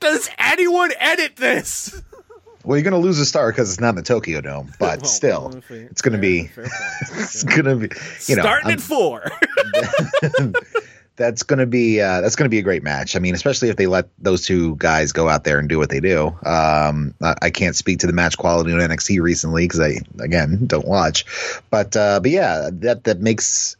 [0.00, 2.00] does anyone edit this?
[2.66, 5.08] Well, you're gonna lose a star because it's not in the Tokyo Dome, but Well,
[5.10, 6.48] still, it's gonna be.
[6.48, 6.72] fair point.
[7.22, 7.88] It's gonna be.
[8.26, 8.42] You know.
[8.42, 9.24] Starting I'm- at four.
[11.16, 13.16] that's going to be uh, that's going to be a great match.
[13.16, 15.88] I mean, especially if they let those two guys go out there and do what
[15.88, 16.26] they do.
[16.44, 20.66] Um, I, I can't speak to the match quality on NXT recently because I again
[20.66, 21.24] don't watch,
[21.70, 23.76] but uh, but yeah, that that makes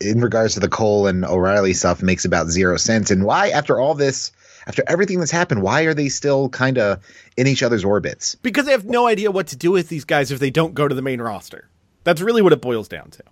[0.00, 3.10] in regards to the Cole and O'Reilly stuff makes about zero sense.
[3.10, 4.30] And why after all this,
[4.66, 7.00] after everything that's happened, why are they still kind of
[7.36, 8.34] in each other's orbits?
[8.36, 10.88] because they have no idea what to do with these guys if they don't go
[10.88, 11.68] to the main roster.
[12.04, 13.22] That's really what it boils down to.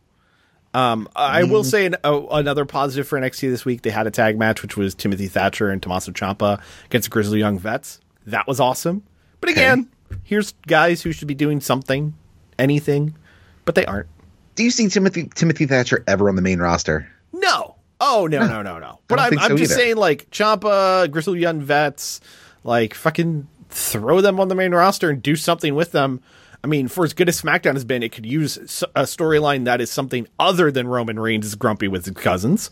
[0.75, 3.83] Um, I will say an, oh, another positive for NXT this week.
[3.83, 7.61] They had a tag match, which was Timothy Thatcher and Tommaso Ciampa against Grizzled Young
[7.61, 8.01] Vets.
[8.27, 9.05] That was awesome.
[9.41, 9.89] But again,
[10.25, 12.15] here's guys who should be doing something,
[12.59, 13.17] anything,
[13.65, 14.09] but they aren't.
[14.57, 17.09] Do you see Timothy Timothy Thatcher ever on the main roster?
[17.33, 17.74] No.
[18.07, 19.01] Oh no no no no.
[19.09, 19.81] But I'm think I'm just either.
[19.81, 22.21] saying like Ciampa, Grizzled Young Vets,
[22.63, 26.21] like fucking throw them on the main roster and do something with them.
[26.63, 28.57] I mean, for as good as SmackDown has been, it could use
[28.95, 32.71] a storyline that is something other than Roman Reigns is grumpy with his cousins.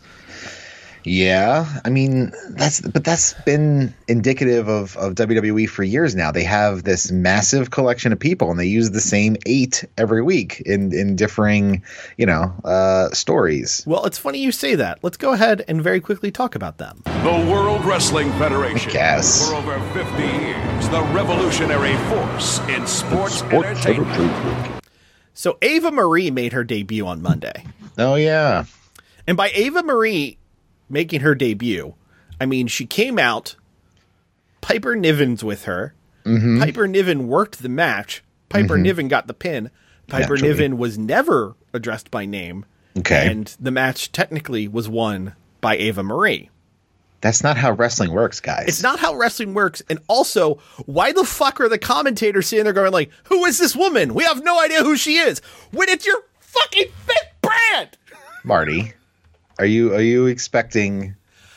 [1.05, 6.31] Yeah, I mean that's but that's been indicative of of WWE for years now.
[6.31, 10.61] They have this massive collection of people, and they use the same eight every week
[10.65, 11.83] in in differing,
[12.17, 13.83] you know, uh, stories.
[13.85, 14.99] Well, it's funny you say that.
[15.01, 17.01] Let's go ahead and very quickly talk about them.
[17.05, 18.91] The World Wrestling Federation.
[18.91, 19.49] guess.
[19.49, 24.11] For over 50 years, the revolutionary force in sports, Sports entertainment.
[24.19, 24.83] Entertainment.
[25.33, 27.65] So Eva Marie made her debut on Monday.
[27.97, 28.65] Oh yeah,
[29.27, 30.37] And by Eva Marie
[30.93, 31.95] making her debut,
[32.39, 33.55] I mean she came out.
[34.61, 35.93] Piper Niven's with her.
[36.25, 36.59] Mm-hmm.
[36.61, 38.23] Piper Niven worked the match.
[38.47, 39.69] Piper Niven got the pin.
[40.07, 40.41] Piper Naturally.
[40.49, 42.65] Niven was never addressed by name.
[42.97, 43.27] Okay.
[43.29, 46.49] And the match technically was won by Eva Marie.
[47.21, 48.65] that's not how wrestling works, guys.
[48.67, 49.81] It's not how wrestling works.
[49.89, 53.75] And also, why the fuck are the commentators sitting there going like, "Who is this
[53.75, 54.13] woman?
[54.13, 55.39] We have no idea who she is."
[55.71, 57.97] When it's your fucking fifth brand.
[58.43, 58.93] Marty.
[59.59, 61.15] Are you are you expecting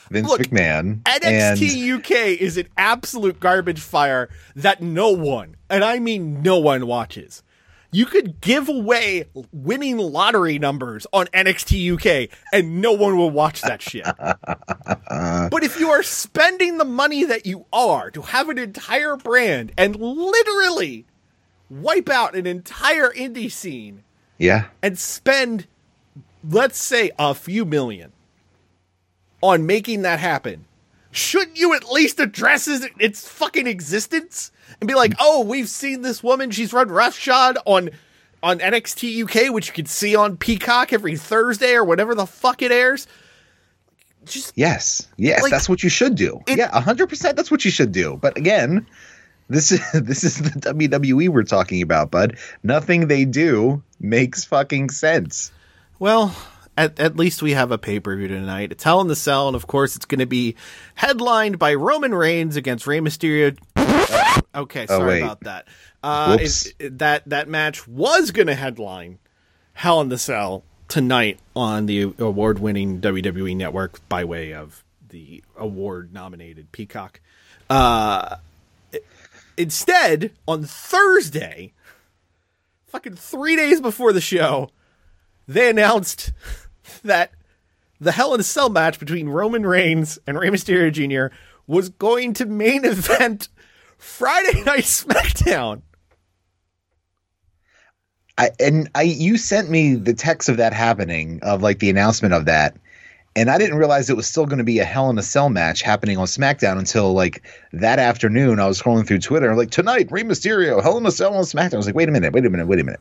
[0.09, 5.99] Vince Look, McMahon NXT UK is an absolute garbage fire that no one, and I
[5.99, 7.43] mean no one, watches.
[7.89, 13.61] You could give away winning lottery numbers on NXT UK and no one will watch
[13.61, 14.05] that shit.
[14.19, 19.71] but if you are spending the money that you are to have an entire brand
[19.77, 21.05] and literally
[21.69, 24.03] wipe out an entire indie scene
[24.37, 25.67] yeah, and spend,
[26.49, 28.11] let's say, a few million
[29.41, 30.65] on making that happen,
[31.11, 36.23] shouldn't you at least address its, fucking existence and be like, "Oh, we've seen this
[36.23, 36.51] woman.
[36.51, 37.89] She's run roughshod on
[38.43, 42.61] on NXT UK, which you can see on Peacock every Thursday or whatever the fuck
[42.61, 43.07] it airs."
[44.25, 46.41] Just yes, yes, Like, that's what you should do.
[46.47, 47.37] it- yeah, hundred percent.
[47.37, 48.17] That's what you should do.
[48.21, 48.85] But again,
[49.49, 52.37] this is this is the WWE we're talking about, bud.
[52.63, 55.51] Nothing they do makes fucking sense.
[55.99, 56.35] Well,
[56.77, 58.71] at, at least we have a pay per view tonight.
[58.71, 60.55] It's Hell in the Cell, and of course, it's going to be
[60.95, 63.57] headlined by Roman Reigns against Rey Mysterio.
[64.55, 65.21] okay, sorry Oh, wait.
[65.23, 65.67] about that.
[66.03, 69.17] Uh, it- it- that that match was going to headline
[69.73, 75.43] Hell in the Cell tonight on the award winning WWE network by way of the
[75.57, 77.19] award nominated Peacock.
[77.69, 78.37] Uh,
[79.57, 81.73] instead, on Thursday,
[82.85, 84.69] fucking three days before the show,
[85.47, 86.33] they announced
[87.03, 87.31] that
[87.99, 91.35] the Hell in a Cell match between Roman Reigns and Rey Mysterio Jr.
[91.65, 93.49] was going to main event
[93.97, 95.81] Friday Night SmackDown.
[98.37, 102.33] I and I you sent me the text of that happening of like the announcement
[102.33, 102.77] of that.
[103.35, 105.49] And I didn't realize it was still going to be a Hell in a Cell
[105.49, 108.59] match happening on SmackDown until like that afternoon.
[108.59, 111.75] I was scrolling through Twitter, like tonight, Rey Mysterio, Hell in a Cell on SmackDown.
[111.75, 112.99] I was like, wait a minute, wait a minute, wait a minute.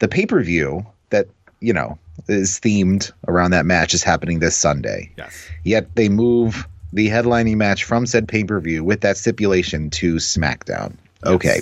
[0.00, 1.28] The pay per view that
[1.60, 5.12] you know is themed around that match is happening this Sunday.
[5.16, 5.48] Yes.
[5.64, 10.16] Yet they move the headlining match from said pay per view with that stipulation to
[10.16, 10.94] SmackDown.
[11.24, 11.60] Okay.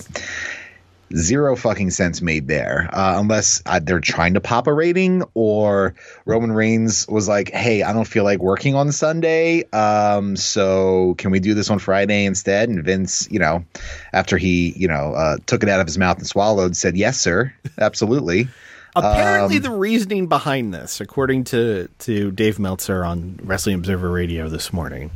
[1.14, 5.94] zero fucking sense made there, uh, unless uh, they're trying to pop a rating or
[6.26, 11.30] Roman Reigns was like, "Hey, I don't feel like working on Sunday, um, so can
[11.30, 13.64] we do this on Friday instead?" And Vince, you know,
[14.12, 17.18] after he, you know, uh, took it out of his mouth and swallowed, said, "Yes,
[17.18, 18.48] sir, absolutely."
[18.96, 24.48] Apparently, Um, the reasoning behind this, according to to Dave Meltzer on Wrestling Observer Radio
[24.48, 25.10] this morning,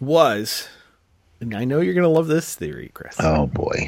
[0.00, 0.68] was,
[1.40, 3.16] and I know you're going to love this theory, Chris.
[3.18, 3.86] Oh boy,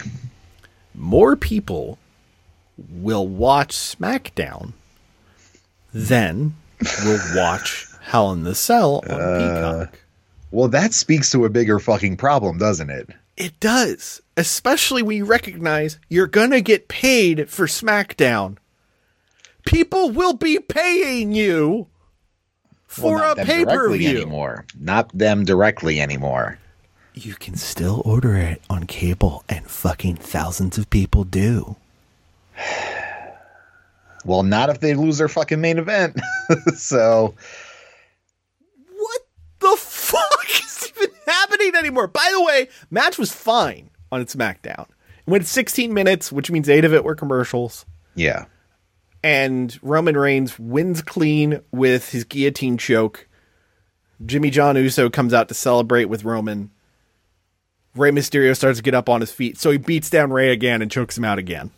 [0.94, 1.98] More people
[2.90, 4.72] will watch SmackDown
[5.94, 6.54] than
[7.04, 9.38] will watch Hell in the Cell on Uh,
[9.86, 9.98] Peacock.
[10.50, 13.08] well, that speaks to a bigger fucking problem, doesn't it?
[13.36, 18.56] It does, especially when you recognize you're going to get paid for SmackDown.
[19.66, 21.88] People will be paying you
[22.86, 24.10] for Well, a pay per view.
[24.10, 24.64] anymore.
[24.78, 26.58] Not them directly anymore.
[27.14, 31.76] You can still order it on cable, and fucking thousands of people do.
[34.24, 36.18] Well, not if they lose their fucking main event.
[36.76, 37.36] so
[38.96, 39.20] What
[39.60, 42.08] the fuck is even happening anymore?
[42.08, 44.86] By the way, match was fine on its SmackDown.
[45.26, 47.84] It went 16 minutes, which means eight of it were commercials.
[48.14, 48.46] yeah,
[49.22, 53.26] and Roman Reigns wins clean with his guillotine choke.
[54.24, 56.70] Jimmy John Uso comes out to celebrate with Roman.
[57.96, 60.80] Rey Mysterio starts to get up on his feet, so he beats down Rey again
[60.82, 61.70] and chokes him out again.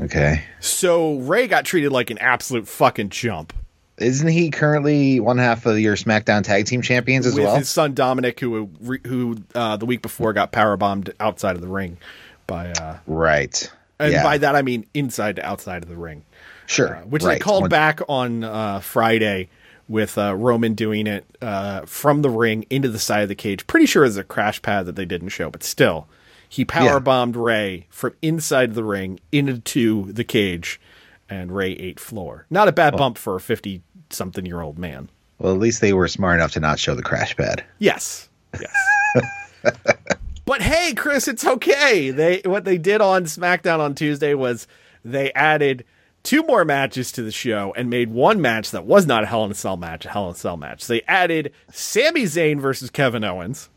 [0.00, 0.44] okay.
[0.60, 3.52] So Rey got treated like an absolute fucking chump
[3.98, 7.56] Isn't he currently one half of your SmackDown Tag Team Champions as with well?
[7.56, 8.68] his son Dominic, who
[9.06, 11.98] who uh, the week before got power bombed outside of the ring
[12.46, 13.70] by, uh, right.
[13.98, 14.22] and yeah.
[14.22, 16.24] by that I mean inside to outside of the ring.
[16.66, 16.96] sure.
[16.96, 17.34] uh, which right.
[17.34, 19.48] they called One- back on uh, Friday
[19.88, 23.66] with uh, Roman doing it uh, from the ring into the side of the cage.
[23.66, 26.08] Pretty sure it's a crash pad that they didn't show, but still,
[26.48, 30.80] he power bombed Rey from inside the ring into the cage,
[31.28, 32.46] and Rey ate floor.
[32.50, 35.10] Not a bad bump for a fifty something year old man.
[35.38, 37.64] Well, at least they were smart enough to not show the crash pad.
[37.78, 38.28] Yes.
[38.60, 39.64] Yes.
[40.44, 42.10] but hey, Chris, it's okay.
[42.10, 44.66] They what they did on SmackDown on Tuesday was
[45.04, 45.84] they added
[46.22, 49.44] two more matches to the show and made one match that was not a Hell
[49.44, 50.86] in a Cell match, a Hell in a Cell match.
[50.86, 53.68] They added Sami Zayn versus Kevin Owens,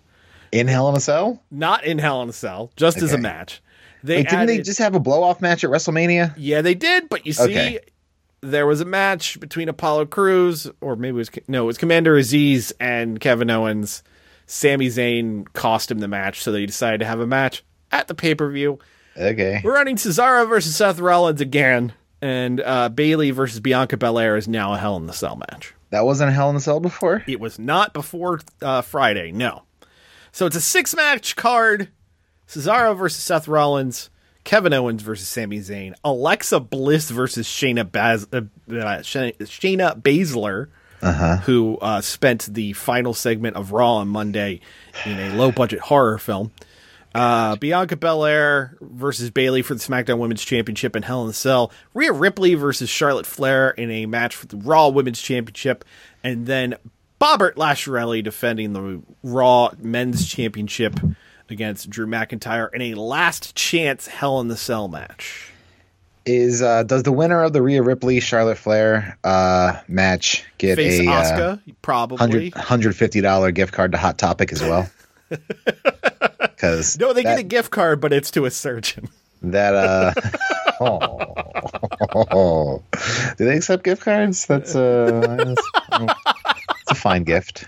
[0.51, 1.43] In Hell in a Cell?
[1.51, 3.61] not in Hell in a Cell, just as a match.
[4.03, 6.33] They Wait, didn't they just have a blow off match at WrestleMania?
[6.37, 7.79] yeah, they did, but you see, Okay.
[8.41, 12.15] there was a match between Apollo Crews, or maybe it was no, it was Commander
[12.17, 14.03] Aziz and Kevin Owens.
[14.45, 18.15] Sami Zayn cost him the match, so they decided to have a match at the
[18.15, 18.79] pay per view.
[19.17, 19.59] Okay.
[19.63, 24.73] We're running Cesaro versus Seth Rollins again, and uh, Bayley versus Bianca Belair is now
[24.73, 25.73] a Hell in the Cell match.
[25.89, 27.23] That wasn't a Hell in the Cell before?
[27.27, 29.63] It was not before uh, Friday, no.
[30.31, 31.89] So it's a six match card
[32.47, 34.09] Cesaro versus Seth Rollins,
[34.43, 38.37] Kevin Owens versus Sami Zayn, Alexa Bliss versus Shayna, Baz- uh,
[38.69, 40.67] uh, Shayna Baszler,
[41.43, 44.61] who uh, spent the final segment of Raw on Monday
[45.05, 46.51] in a low budget horror film.
[47.13, 51.71] Uh, Bianca Belair versus Bayley for the SmackDown Women's Championship in Hell in a Cell.
[51.93, 55.83] Rhea Ripley versus Charlotte Flair in a match for the Raw Women's Championship.
[56.23, 56.75] And then
[57.19, 60.99] Bobbert Lashley defending the Raw Men's Championship
[61.49, 65.51] against Drew McIntyre in a last chance Hell in the Cell match.
[66.25, 70.99] Is uh does the winner of the Rhea Ripley Charlotte Flair uh match get Face
[70.99, 72.51] a uh, probably.
[72.51, 74.89] $150 gift card to Hot Topic as well?
[76.39, 79.09] Because No, they that, get a gift card, but it's to a surgeon.
[79.43, 80.13] that uh
[80.81, 82.81] oh,
[83.37, 84.47] do they accept gift cards?
[84.47, 87.65] That's uh it's a fine gift.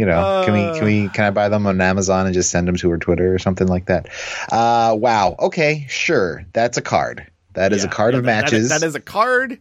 [0.00, 2.66] You know, can we can we can I buy them on Amazon and just send
[2.66, 4.08] them to her Twitter or something like that?
[4.50, 5.36] Uh wow.
[5.38, 6.42] Okay, sure.
[6.54, 7.26] That's a card.
[7.52, 8.80] That is Yeah, a card yeah, of that- that is- matches.
[8.80, 9.58] that is a card.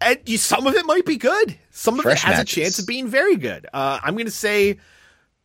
[0.00, 1.58] And you, some of it might be good.
[1.70, 2.56] Some of Fresh it has matches.
[2.56, 3.66] a chance of being very good.
[3.72, 4.78] Uh, I'm going to say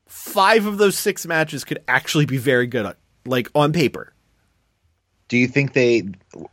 [0.05, 2.93] five of those six matches could actually be very good, uh,
[3.25, 4.13] like on paper.
[5.27, 6.03] Do you think they?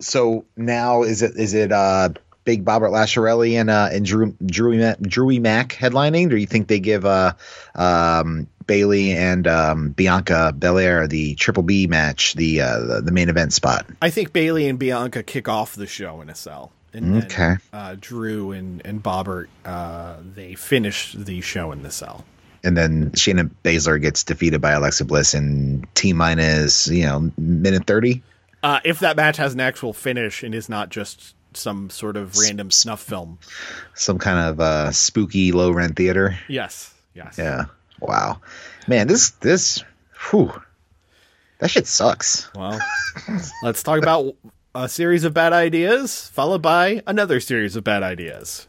[0.01, 2.11] So now is it is it uh
[2.47, 6.31] Big Bobbert Lasharelli and uh and Drew Drewy Mac, Drewy Mac headlining?
[6.31, 7.35] Do you think they give uh
[7.75, 13.29] um Bayley and um Bianca Belair the Triple B match the uh the, the main
[13.29, 13.85] event spot?
[14.01, 16.73] I think Bayley and Bianca kick off the show in a cell.
[16.95, 17.57] And then, Okay.
[17.75, 22.25] uh, Drew and, and Bobbert, uh, they finish the show in the cell.
[22.65, 27.87] And then Shayna Baszler gets defeated by Alexa Bliss in T minus you know minute
[27.87, 28.23] thirty.
[28.63, 32.37] Uh, if that match has an actual finish and is not just some sort of
[32.39, 33.39] random snuff film.
[33.95, 36.39] Some kind of uh spooky low rent theater.
[36.49, 36.95] Yes.
[37.15, 37.37] Yes.
[37.39, 37.67] Yeah.
[38.01, 38.41] Wow.
[38.87, 39.83] Man, this this
[40.31, 40.53] whew.
[41.59, 42.51] That shit sucks.
[42.55, 42.79] Well,
[43.63, 44.37] let's talk about
[44.75, 48.67] a series of bad ideas, followed by another series of bad ideas.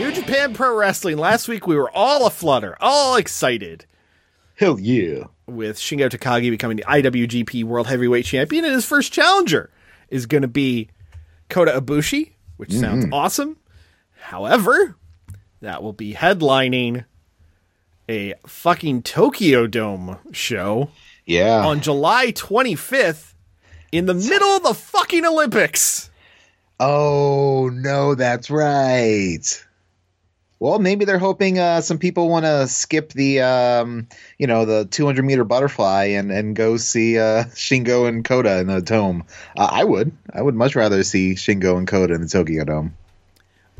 [0.00, 1.18] New Japan Pro Wrestling.
[1.18, 3.86] Last week we were all aflutter, all excited
[4.58, 5.24] Hell yeah.
[5.46, 9.70] with Shingo Takagi becoming the IWGP World Heavyweight Champion, and his first challenger
[10.08, 10.88] is going to be
[11.48, 12.80] Kota Ibushi, which mm-hmm.
[12.80, 13.56] sounds awesome.
[14.20, 14.96] However,
[15.60, 17.04] that will be headlining
[18.08, 20.90] a fucking Tokyo Dome show
[21.24, 21.64] Yeah.
[21.64, 23.34] on July 25th
[23.92, 26.10] in the middle of the fucking Olympics.
[26.80, 29.64] Oh no, that's right.
[30.60, 34.86] Well, maybe they're hoping uh, some people want to skip the, um, you know, the
[34.86, 39.24] 200 meter butterfly and and go see uh, Shingo and Kota in the dome.
[39.56, 40.12] Uh, I would.
[40.32, 42.96] I would much rather see Shingo and Kota in the Tokyo Dome.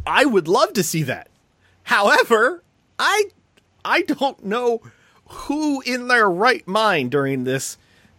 [0.06, 1.28] I would love to see that.
[1.82, 2.62] However,
[2.98, 3.24] I
[3.84, 4.80] I don't know
[5.28, 7.76] who in their right mind during this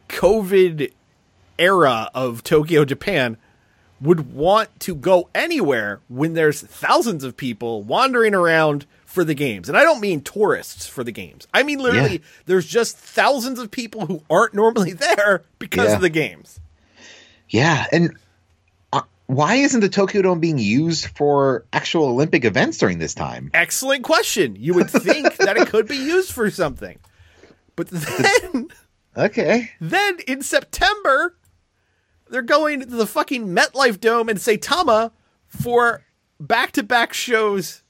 [0.09, 0.91] COVID
[1.57, 3.37] era of Tokyo, Japan
[4.01, 9.67] would want to go anywhere when there's thousands of people wandering around for the games.
[9.67, 11.47] And I don't mean tourists for the games.
[11.53, 12.17] I mean literally Yeah.
[12.45, 15.95] there's just thousands of people who aren't normally there because Yeah.
[15.95, 16.59] of the games.
[17.49, 18.15] Yeah, and
[18.93, 23.49] uh, why isn't the Tokyo Dome being used for actual Olympic events during this time?
[23.55, 24.55] Excellent question.
[24.55, 26.99] You would think that it could be used for something.
[27.75, 28.67] But then
[29.17, 29.71] Okay.
[29.81, 31.35] Then in September,
[32.29, 35.11] they're going to the fucking MetLife Dome in Saitama
[35.47, 36.03] for
[36.39, 37.83] back to back shows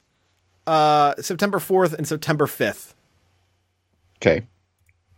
[0.66, 2.94] uh, September 4th and September 5th,
[4.18, 4.46] Okay.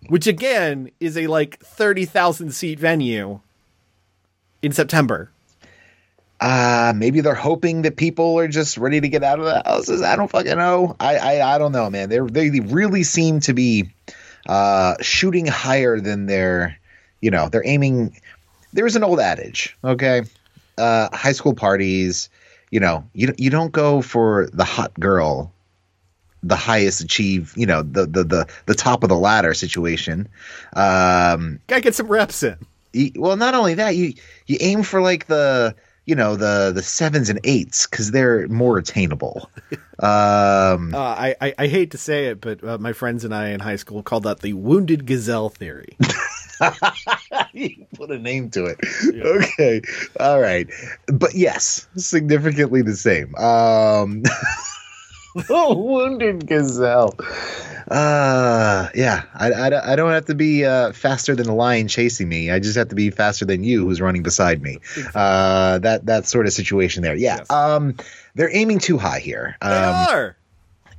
[0.09, 3.41] which again is a like 30,000 seat venue
[4.63, 5.31] in September.
[6.41, 10.03] Uh, maybe they're hoping that people are just ready to get out of the houses.
[10.03, 10.97] I don't fucking know.
[10.99, 12.09] I I, I don't know, man.
[12.09, 13.91] They they really seem to be
[14.49, 16.77] uh, shooting higher than their,
[17.21, 18.17] you know, they're aiming.
[18.73, 20.23] There's an old adage, okay?
[20.79, 22.29] Uh, high school parties,
[22.71, 25.53] you know, you you don't go for the hot girl,
[26.43, 30.29] the highest achieve, you know, the the the the top of the ladder situation.
[30.75, 32.57] Um, Gotta get some reps in.
[32.93, 34.15] you- well not only that you
[34.47, 35.75] you aim for like the
[36.07, 39.49] you know the the sevens and eights because they're more attainable
[40.01, 43.49] um Uh, I, I, I hate to say it, but uh, my friends and I
[43.51, 45.97] in high school called that the wounded gazelle theory.
[47.53, 48.79] you put a name to it.
[49.15, 49.83] Okay.
[50.21, 50.69] All right.
[51.07, 53.35] But yes significantly the same.
[53.37, 54.23] Um
[55.51, 57.15] oh wounded gazelle.
[57.91, 62.29] Uh yeah I, I, I don't have to be uh faster than a lion chasing
[62.29, 62.51] me.
[62.51, 64.79] I just have to be faster than you who's running beside me.
[65.15, 67.15] Uh that that sort of situation there.
[67.17, 67.51] Yeah Yes.
[67.51, 67.97] um
[68.35, 69.57] they're aiming too high here.
[69.61, 70.37] They um are.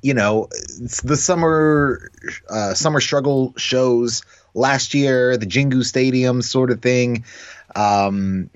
[0.02, 2.12] you know it's the summer
[2.50, 4.24] uh, summer struggle shows
[4.54, 7.26] last year, the Jingu Stadium sort of thing.
[7.76, 8.50] Um,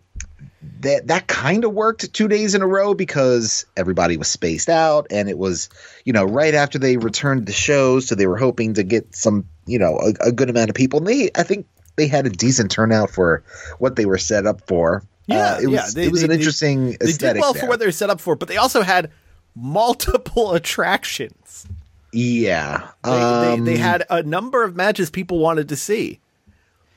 [0.81, 5.07] that that kind of worked two days in a row because everybody was spaced out,
[5.11, 5.69] and it was
[6.03, 9.45] you know right after they returned the shows, so they were hoping to get some
[9.65, 10.99] you know a, a good amount of people.
[10.99, 13.43] And they, I think, they had a decent turnout for
[13.79, 15.03] what they were set up for.
[15.27, 17.53] Yeah, Uh, it was yeah, they- it was they- an they- interesting They did well
[17.53, 17.63] there.
[17.63, 19.09] for what they're set up for, but they also had
[19.55, 21.65] multiple attractions.
[22.13, 26.19] Yeah, They, um, they, they had a number of matches people wanted to see.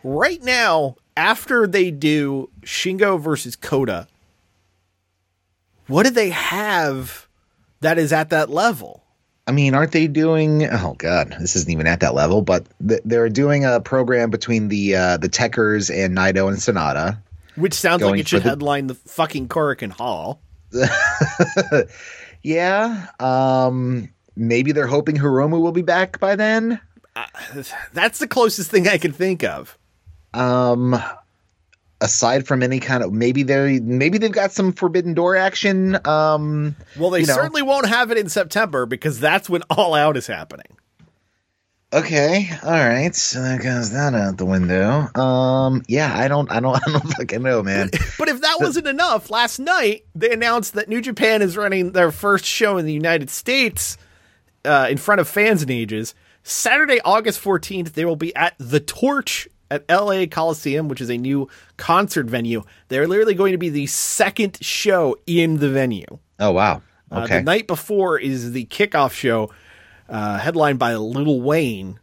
[0.05, 4.07] Right now, after they do Shingo versus Kota,
[5.88, 7.29] what do they have
[7.81, 9.03] that is at that level?
[9.46, 10.64] I mean, aren't they doing?
[10.66, 12.40] Oh God, this isn't even at that level.
[12.40, 17.20] But th- they're doing a program between the uh, the Tekkers and Naito and Sanada.
[17.57, 20.40] Which sounds like it should the- headline the fucking Korakuen Hall.
[22.42, 26.81] Yeah, um, maybe they're hoping Hiromu will be back by then.
[27.93, 29.77] That's the closest thing I can think of.
[30.33, 30.97] Um,
[32.01, 35.99] aside from any kind of maybe they maybe they've got some Forbidden Door action.
[36.07, 37.35] Um, Well, they You know.
[37.35, 40.66] certainly won't have it in September because that's when All Out is happening.
[41.93, 45.09] okay, all right, so that goes that out the window.
[45.21, 47.90] Um, yeah, I don't, I don't, I don't fucking know, man.
[48.16, 52.12] But if that wasn't enough, last night they announced that New Japan is running their
[52.12, 53.99] first show in the United States
[54.65, 56.15] uh, in front of fans and ages.
[56.43, 61.17] Saturday, August 14th, they will be at The Torch at LA Coliseum, which is a
[61.17, 62.63] new concert venue.
[62.89, 66.19] They're literally going to be the second show in the venue.
[66.39, 66.83] Oh wow,
[67.13, 67.37] Uh, okay.
[67.39, 69.51] the night before is the kickoff show,
[70.09, 72.01] uh, headlined by Little Wayne.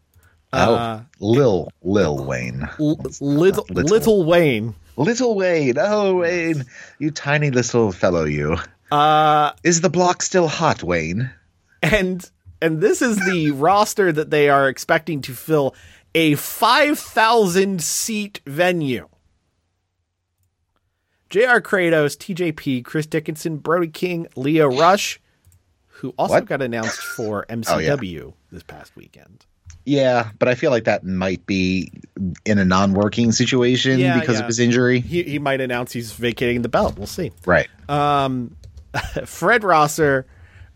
[0.54, 2.70] oh, uh, Lil Lil Wayne.
[2.80, 3.86] L- little, Little.
[3.86, 4.76] little Wayne.
[4.96, 6.64] Little Wayne, oh Wayne,
[7.00, 8.58] you tiny little fellow, you.
[8.92, 11.32] Uh, Is the block still hot, Wayne?
[11.84, 12.28] and
[12.62, 15.76] and this is the roster that they are expecting to fill
[16.16, 19.08] a 5,000 seat venue.
[21.30, 21.62] J.R.
[21.62, 25.20] Kratos, TJP, Chris Dickinson, Brody King, Lio Rush,
[25.88, 26.46] who also What?
[26.46, 29.46] got announced for MCW this past weekend.
[29.86, 31.92] Yeah, but I feel like that might be
[32.46, 34.42] in a non-working situation Yeah, because yeah.
[34.42, 35.00] of his injury.
[35.00, 36.98] He, he might announce he's vacating the belt.
[36.98, 37.32] We'll see.
[37.46, 37.68] Right.
[39.26, 40.26] Fred Rosser,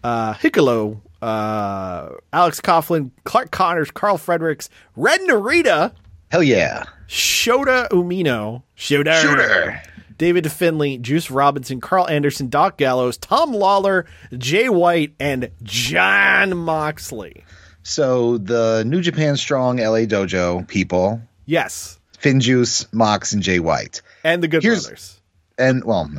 [0.03, 5.93] uh, Hikuleo, uh, Alex Coughlin, Clark Connors, Karl Fredericks, Ren Narita,
[6.29, 6.85] Hell yeah.
[7.07, 9.21] Shota Umino, Shota.
[9.21, 9.81] Shooter.
[10.17, 14.05] David Finlay, Juice Robinson, Karl Anderson, Doc Gallows, Tom Lawlor,
[14.37, 17.43] Jay White, and Jon Moxley.
[17.83, 24.43] So the New Japan Strong LA Dojo people, Yes, Finjuice, Mox, and Jay White, and
[24.43, 25.20] the Good Here's- Brothers,
[25.61, 26.09] and well,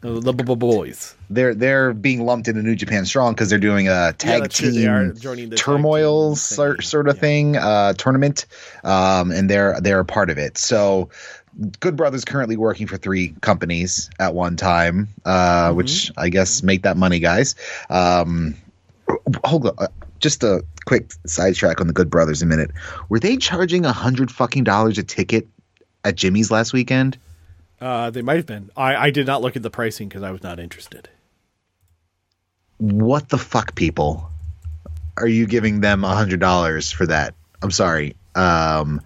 [0.00, 1.14] the, the b- b- boys.
[1.30, 4.70] they're they're being lumped into New Japan Strong because they're doing a tag that's true.
[4.70, 6.84] They are team joining the tag turmoil team sort, thingy.
[6.84, 7.20] sort of Yeah.
[7.20, 8.46] thing uh, tournament,
[8.84, 10.58] um, and they're they're a part of it.
[10.58, 11.08] So.
[11.80, 15.76] Good Brothers currently working for three companies at one time, uh, Mm-hmm.
[15.76, 17.56] which I guess make that money, guys.
[17.90, 18.54] Um,
[19.44, 19.88] hold on, uh,
[20.20, 22.70] just a quick sidetrack on the Good Brothers a minute.
[23.08, 25.48] Were they charging a hundred fucking dollars a ticket
[26.04, 27.18] at Jimmy's last weekend?
[27.80, 28.70] Uh, they might have been.
[28.76, 31.08] I, I did not look at the pricing because I was not interested.
[32.78, 34.28] What the fuck, people?
[35.16, 37.34] Are you giving them a hundred dollars for that?
[37.62, 38.16] I'm sorry.
[38.34, 39.00] Um,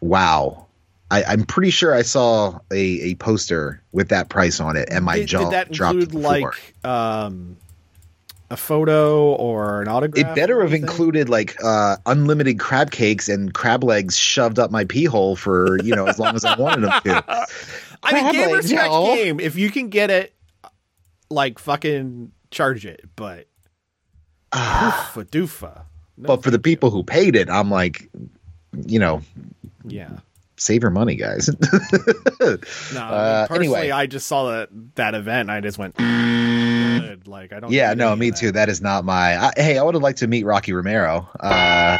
[0.00, 0.66] wow.
[1.10, 5.04] I, I'm pretty sure I saw a, a poster with that price on it, and
[5.04, 6.54] my did, jaw did that dropped to include the floor.
[6.82, 7.56] like um,
[8.50, 10.26] a photo or an autograph?
[10.26, 14.84] It better have included like uh, unlimited crab cakes and crab legs shoved up my
[14.84, 17.24] pee hole for you know as long as I wanted them to.
[18.02, 19.40] I mean, crab game legs, game.
[19.40, 20.34] If you can get it,
[21.30, 23.00] like fucking charge it.
[23.16, 23.46] But
[24.52, 25.82] oofa doofa.
[26.16, 28.08] No, But for the people who paid it, I'm like,
[28.86, 29.22] you know,
[29.84, 30.10] yeah.
[30.56, 31.50] save your money, guys.
[32.40, 33.90] No, Uh, personally, anyway.
[33.90, 35.48] I just saw that that event.
[35.48, 35.94] And I just went,
[37.00, 37.26] good.
[37.26, 37.72] like I don't.
[37.72, 38.52] yeah, no, me too.
[38.52, 38.68] that.
[38.68, 39.46] Is not my.
[39.46, 41.28] I, hey, I would have liked to meet Rocky Romero.
[41.38, 41.98] Uh,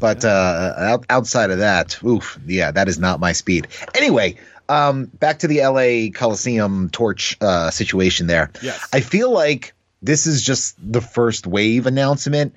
[0.00, 3.68] but uh, out, outside of that, oof, yeah, that is not my speed.
[3.94, 4.36] Anyway,
[4.68, 8.50] um, back to the LA Coliseum torch uh, situation there.
[8.62, 8.88] Yes.
[8.92, 12.54] I feel like this is just the first wave announcement.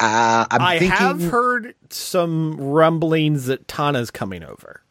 [0.00, 4.82] Uh, I'm I thinking, have heard some rumblings that Tana's coming over.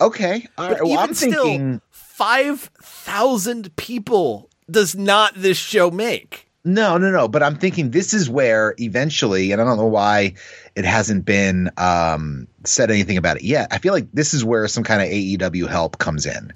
[0.00, 0.82] Okay, all right.
[0.82, 1.76] Well, even I'm thinking.
[1.76, 6.48] still, five thousand people does not this show make.
[6.64, 7.26] No, no, no.
[7.26, 10.34] But I'm thinking this is where eventually, and I don't know why
[10.76, 13.68] it hasn't been um, said anything about it yet.
[13.72, 16.52] I feel like this is where some kind of AEW help comes in.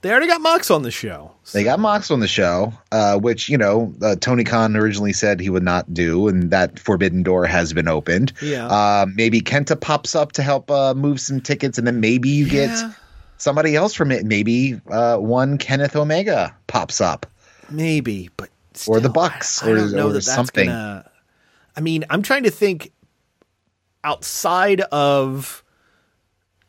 [0.00, 1.30] They already got Mox on the show.
[1.52, 5.40] They got Mox on the show, uh, which you know uh, Tony Khan originally said
[5.40, 8.32] he would not do, and that forbidden door has been opened.
[8.42, 8.66] Yeah.
[8.66, 12.48] Uh, maybe Kenta pops up to help uh, move some tickets, and then maybe you
[12.48, 12.92] get Yeah.
[13.38, 14.24] somebody else from it.
[14.24, 17.26] Maybe uh, one Kenneth Omega pops up.
[17.70, 18.50] Maybe, but
[18.86, 20.66] Or the Bucks, I, I or- or that that's something.
[20.66, 21.10] Gonna,
[21.76, 22.92] I mean, I'm trying to think
[24.02, 25.62] outside of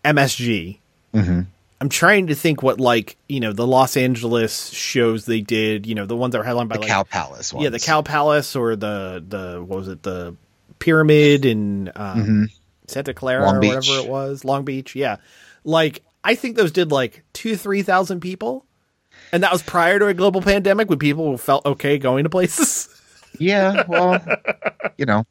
[0.04, 0.80] MSG.
[1.14, 1.42] Mm-hmm.
[1.82, 5.86] I'm trying to think what like you know the Los Angeles shows they did.
[5.86, 7.54] You know the ones that were headlined by The like Cow Palace.
[7.54, 7.64] Ones.
[7.64, 10.36] yeah the Cow Palace or the the what was it the
[10.80, 12.50] Pyramid in um,
[12.88, 13.46] Santa Clara Mm-hmm.
[13.48, 13.76] Long or Beach.
[13.90, 14.96] whatever it was Long Beach.
[14.96, 15.18] Yeah,
[15.64, 18.66] like I think those did like two three thousand people,
[19.36, 22.90] and that was prior to a global pandemic when people felt okay going to places.
[23.38, 24.26] Yeah, well,
[24.98, 25.26] you know,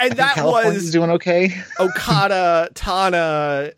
[0.00, 1.54] And that was doing okay.
[1.78, 3.70] Okada, Tana,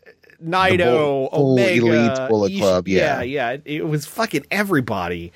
[0.43, 3.21] Naito, The full- full Omega, elite Bullet Club, yeah.
[3.21, 5.31] yeah, It, it was fucking everybody.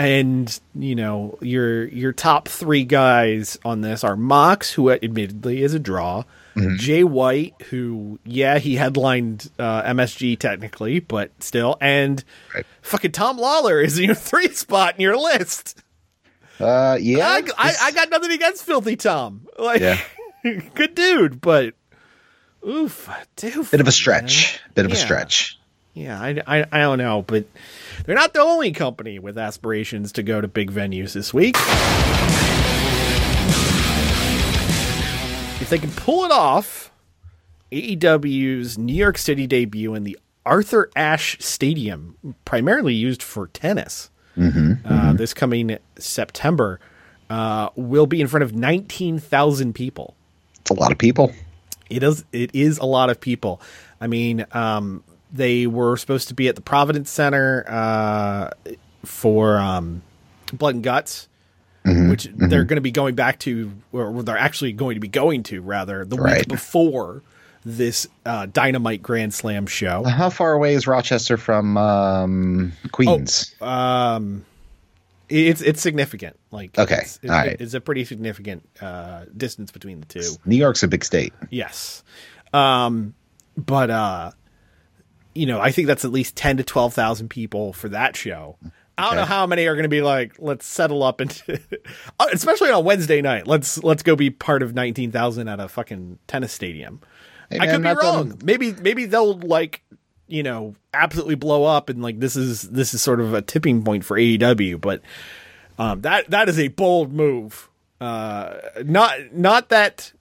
[0.00, 5.74] And you know your your top three guys on this are Mox, who admittedly is
[5.74, 6.24] a draw.
[6.56, 6.76] Mm-hmm.
[6.76, 12.24] Jay White, who yeah he headlined uh, MSG technically, but still, and
[12.54, 12.64] Right.
[12.80, 15.78] fucking Tom Lawlor is in your three spot in your list.
[16.58, 19.46] Uh, yeah, I, I, I got nothing against Filthy Tom.
[19.58, 20.00] Like, Yeah.
[20.74, 21.74] good dude, but
[22.66, 24.60] oof, dude, bit of a stretch.
[24.74, 25.58] Bit of a stretch.
[25.92, 27.44] Yeah, I, I, I don't know, but
[28.04, 31.56] they're not the only company with aspirations to go to big venues this week.
[35.60, 36.90] If they can pull it off,
[37.70, 44.10] AEW's New York City debut in the Arthur Ashe Stadium, primarily used for tennis,
[44.84, 46.80] uh, this coming September,
[47.28, 50.14] uh, will be in front of 19,000 people.
[50.62, 51.32] It's a lot of people.
[51.90, 53.60] It is it is a lot of people.
[54.00, 55.02] I mean, um,
[55.32, 58.50] they were supposed to be at the Providence Center uh,
[59.04, 60.02] for um,
[60.52, 61.28] Blood and Guts,
[61.84, 65.42] which they're going to be going back to, or they're actually going to be going
[65.44, 67.22] to rather the week before
[67.64, 70.02] this uh, Dynamite Grand Slam show.
[70.04, 73.54] How far away is Rochester from um, Queens?
[73.60, 74.44] Um,
[75.28, 76.36] it's it's significant.
[76.50, 77.56] Like Okay, it's, it- all right.
[77.60, 80.22] it's a pretty significant uh, distance between the two.
[80.44, 81.32] New York's a big state.
[81.50, 82.02] Yes.
[82.52, 83.14] Um,
[83.56, 84.30] but uh,
[85.34, 88.56] you know, I think that's at least ten to twelve thousand people for that show.
[88.98, 91.42] I don't know how many are going to be like, let's settle up and,
[92.32, 93.46] especially on Wednesday night.
[93.46, 97.00] Let's let's go be part of nineteen thousand at a fucking tennis stadium.
[97.48, 98.38] Hey, I could be wrong.
[98.44, 99.82] Maybe maybe they'll like
[100.26, 103.82] you know absolutely blow up and like this is this is sort of a tipping
[103.82, 104.80] point for AEW.
[104.80, 105.02] But
[105.78, 107.68] um, that that is a bold move.
[108.00, 110.12] Uh, not not that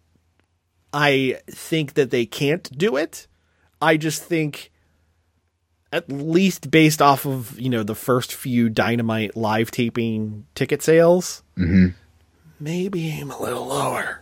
[0.94, 3.28] I think that they can't do it.
[3.82, 4.72] I just think
[5.92, 11.44] at least based off of you know the first few dynamite live taping ticket sales
[12.60, 14.22] maybe aim a little lower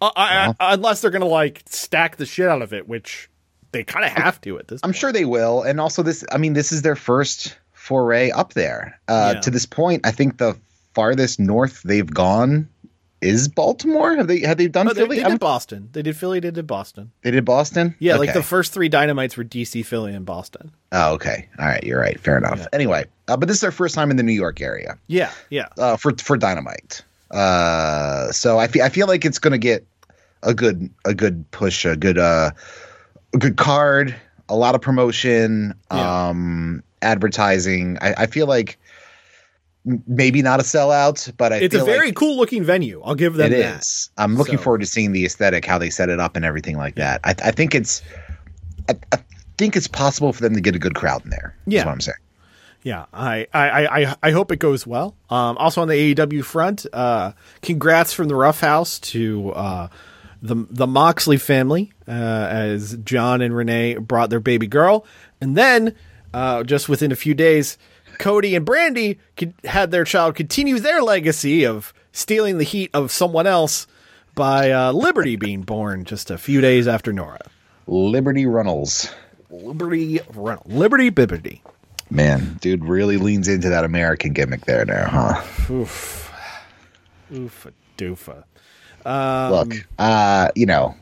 [0.00, 3.28] uh, I, I, unless they're gonna like stack the shit out of it which
[3.72, 4.96] they kind of have to at this I'm point.
[4.96, 5.62] sure they will.
[5.62, 8.98] And also, this, I mean, this is their first foray up there.
[9.06, 9.40] Uh, Yeah.
[9.40, 10.56] To this point, I think the
[10.94, 12.68] farthest north they've gone
[13.28, 14.16] is Baltimore.
[14.16, 14.40] Have they?
[14.40, 15.16] Have they done Oh, Philly?
[15.16, 15.88] they I'm- did Boston.
[15.92, 16.40] They did Philly.
[16.40, 17.10] They did Boston.
[17.22, 17.94] they did Boston.
[17.98, 20.70] Yeah, like the first three dynamites were DC, Philly, and Boston.
[20.92, 21.48] Oh, okay.
[21.58, 21.82] All right.
[21.84, 22.18] You're right.
[22.20, 22.66] Fair enough.
[22.72, 25.66] Anyway, uh, but this is their first time in the New York area Yeah, yeah.
[25.78, 27.02] uh, for for Dynamite.
[27.30, 29.86] Uh, so I feel I feel like it's going to get
[30.42, 32.50] a good a good push, a good uh,
[33.34, 34.14] a good card,
[34.48, 36.28] a lot of promotion, Yeah.
[36.28, 37.98] um, advertising.
[38.00, 38.78] I, I feel like
[40.06, 43.00] maybe not a sellout, but I It's a very like cool looking venue.
[43.04, 43.78] I'll give them it that.
[43.80, 44.10] is.
[44.16, 46.76] I'm looking So- forward to seeing the aesthetic, how they set it up, and everything
[46.76, 47.20] like that.
[47.24, 48.02] I, I think it's.
[48.88, 49.18] I, I
[49.58, 51.56] think it's possible for them to get a good crowd in there.
[51.66, 51.84] Yeah.
[51.86, 52.16] what I'm saying.
[52.82, 55.16] Yeah, I, I, I, I hope it goes well.
[55.28, 57.32] Um, also on the AEW front, uh,
[57.62, 59.88] congrats from the Rough House to uh,
[60.42, 65.04] the the Moxley family uh, as Jon and Renee brought their baby girl,
[65.40, 65.96] and then
[66.32, 67.76] uh, just within a few days,
[68.18, 73.10] Cody and Brandi could, had their child continue their legacy of stealing the heat of
[73.10, 73.86] someone else
[74.34, 77.40] by uh, Liberty being born just a few days after Nora.
[77.86, 79.10] Liberty Runnels.
[79.50, 81.60] Liberty, Liberty, Bibbity.
[82.10, 85.72] Man, dude really leans into that American gimmick there now, huh?
[85.72, 86.32] Oof.
[87.32, 88.44] Oofa doofa.
[89.04, 90.94] Look, uh, you know,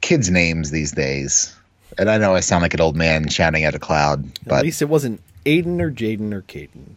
[0.00, 1.54] kids' names these days.
[1.98, 4.64] And I know I sound like an old man shouting at a cloud, but At
[4.64, 6.94] least it wasn't Aiden or Jaden or Caden.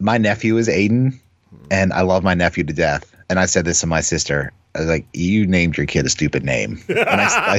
[0.00, 1.18] my nephew is Aiden,
[1.70, 3.14] and I love my nephew to death.
[3.30, 4.52] And I said this to my sister.
[4.74, 7.58] I was like, "You named your kid a stupid name," and I,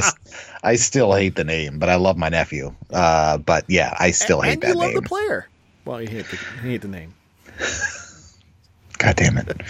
[0.70, 2.74] I still hate the name, but I love my nephew.
[2.92, 5.02] Uh, but yeah, I still hate and that you love name.
[5.02, 5.48] the player.
[5.84, 7.14] Well, you hate the, you hate the name.
[8.98, 9.62] God damn it,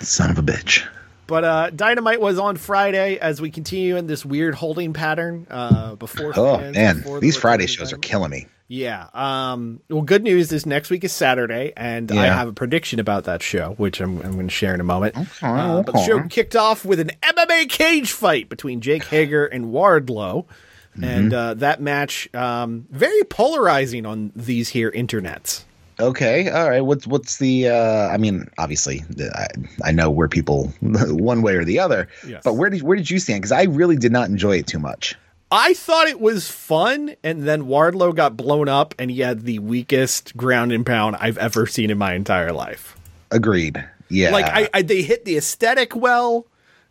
[0.00, 0.86] son of a bitch.
[1.30, 5.46] But uh, Dynamite was on Friday as we continue in this weird holding pattern.
[5.48, 8.46] Uh, before Oh fans, man, before the these Friday recording shows are killing me.
[8.66, 9.06] Yeah.
[9.14, 13.24] Um, well, good news is next week is Saturday, and I have a prediction about
[13.24, 15.16] that show, which I'm, I'm going to share in a moment.
[15.16, 19.46] Okay, Uh, but the show kicked off with an MMA cage fight between Jake Hager
[19.46, 20.46] and Wardlow.
[20.46, 21.04] Mm-hmm.
[21.04, 25.62] And uh, that match, um, very polarizing on these here internets.
[26.00, 26.80] Okay, all right.
[26.80, 27.68] What's what's the?
[27.68, 29.46] Uh, I mean, obviously, I,
[29.84, 32.08] I know where people one way or the other.
[32.26, 32.42] Yes.
[32.44, 33.42] But where did where did you stand?
[33.42, 35.16] Because I really did not enjoy it too much.
[35.52, 39.58] I thought it was fun, and then Wardlow got blown up, and he had the
[39.58, 42.96] weakest ground and pound I've ever seen in my entire life.
[43.30, 43.84] Agreed.
[44.08, 44.30] Yeah.
[44.30, 46.46] Like I, I they hit the aesthetic well.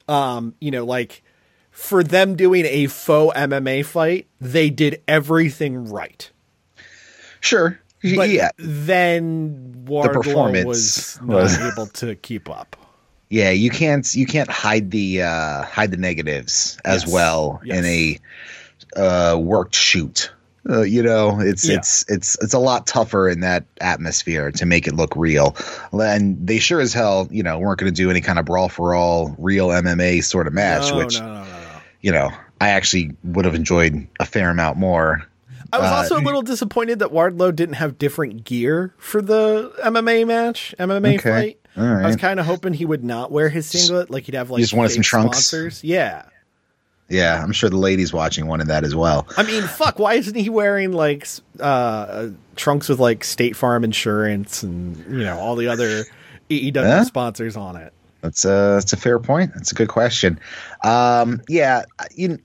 [0.08, 1.24] Um, you know, like
[1.72, 6.30] for them doing a faux MMA fight, they did everything right.
[7.40, 7.80] sure.
[8.02, 8.52] But yeah.
[8.58, 12.76] then Wardlow performance was not was- able to keep up.
[13.30, 13.50] Yeah.
[13.52, 17.14] You can't you can't hide the uh, hide the negatives as Yes.
[17.14, 17.78] well Yes.
[17.80, 18.20] in a
[19.00, 20.32] uh, worked shoot.
[20.70, 21.76] Uh, you know, it's Yeah.
[21.78, 25.56] it's it's it's a lot tougher in that atmosphere to make it look real.
[25.92, 28.70] And they sure as hell, you know, weren't going to do any kind of brawl
[28.70, 31.46] for all real MMA sort of match, No, which no, no.
[32.02, 32.30] you know,
[32.62, 35.24] I actually would have enjoyed a fair amount more.
[35.72, 39.72] I was Uh, also a little disappointed that Wardlow didn't have different gear for the
[39.84, 41.30] MMA match, MMA Okay.
[41.32, 41.58] fight.
[41.78, 44.50] All I was kind of hoping he would not wear his singlet, like he'd have
[44.50, 45.38] like just wanted some trunks?
[45.46, 45.84] sponsors.
[45.84, 46.24] Yeah,
[47.08, 49.28] Yeah, I'm sure the ladies watching wanted that as well.
[49.38, 49.98] I mean, fuck.
[50.00, 51.28] Why isn't he wearing like
[51.60, 56.06] uh, trunks with like State Farm insurance and you know all the other
[56.50, 57.04] AEW Huh?
[57.06, 57.94] sponsors on it?
[58.22, 59.52] That's a that's a fair point.
[59.56, 60.40] That's a good question.
[60.84, 61.84] Um, yeah,
[62.16, 62.40] you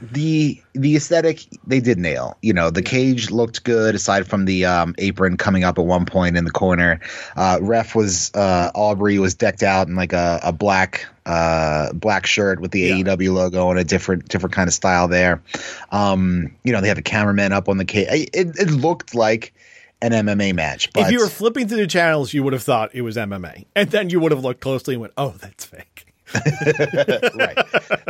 [0.00, 2.36] the the aesthetic they did nail.
[2.42, 6.06] You know, the cage looked good aside from the um, apron coming up at one
[6.06, 7.00] point in the corner.
[7.36, 12.26] Uh, ref was uh, Aubrey was decked out in like a, a black uh, black
[12.26, 12.94] shirt with the Yeah.
[12.96, 15.42] AEW logo and a different different kind of style there.
[15.90, 18.28] Um, you know, they have a cameraman up on the cage.
[18.32, 19.52] It, it looked like
[20.00, 20.92] an MMA match.
[20.92, 23.66] But if you were flipping through the channels, you would have thought it was MMA,
[23.74, 26.07] and then you would have looked closely and went, "Oh, that's fake."
[27.34, 27.58] right.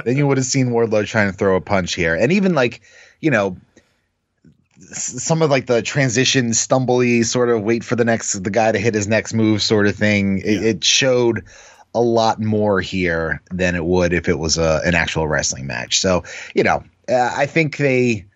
[0.04, 2.80] then you would have seen Wardlow trying to throw a punch here, and even like
[3.20, 3.56] you know
[4.80, 8.78] some of like the transition stumbly sort of wait for the next the guy to
[8.78, 10.38] hit his next move sort of thing.
[10.38, 11.44] It, it showed
[11.94, 16.00] a lot more here than it would if it was a, an actual wrestling match.
[16.00, 18.26] So you know, uh, I think they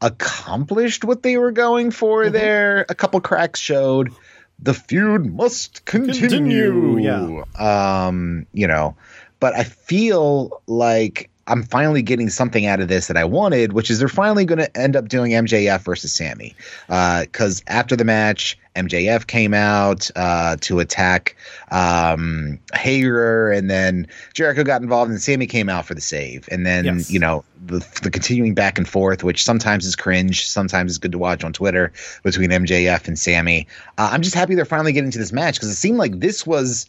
[0.00, 2.84] accomplished what they were going for there.
[2.88, 4.12] A couple cracks showed.
[4.60, 6.20] The feud must continue.
[6.20, 8.96] Continue, Um, you know,
[9.40, 13.90] but I feel like I'm finally getting something out of this that I wanted, which
[13.90, 16.54] is they're finally going to end up doing MJF versus Sammy.
[16.86, 21.36] Because after the match, MJF came out uh, to attack
[21.70, 26.48] um, Hager, and then Jericho got involved, and Sammy came out for the save.
[26.50, 27.10] And then, Yes.
[27.10, 31.12] you know, the, the continuing back and forth, which sometimes is cringe, sometimes is good
[31.12, 33.66] to watch on Twitter between MJF and Sammy.
[33.98, 36.46] Uh, I'm just happy they're finally getting to this match because it seemed like this
[36.46, 36.88] was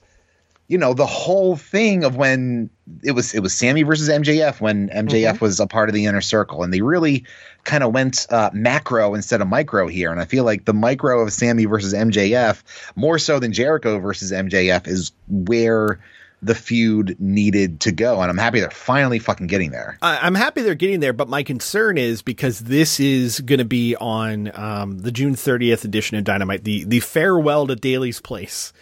[0.68, 2.70] you know the whole thing of when
[3.04, 6.22] it was it was Sammy versus MJF when MJF was a part of the inner
[6.22, 7.24] circle and they really
[7.64, 11.22] kind of went uh, macro instead of micro here and I feel like the micro
[11.22, 12.64] of Sammy versus MJF
[12.96, 16.00] more so than Jericho versus MJF is where
[16.42, 19.98] the feud needed to go and I'm happy they're finally fucking getting there.
[20.02, 23.96] I'm happy they're getting there, but my concern is because this is going to be
[23.96, 28.74] on um, the June 30th edition of Dynamite, the the farewell to Daly's Place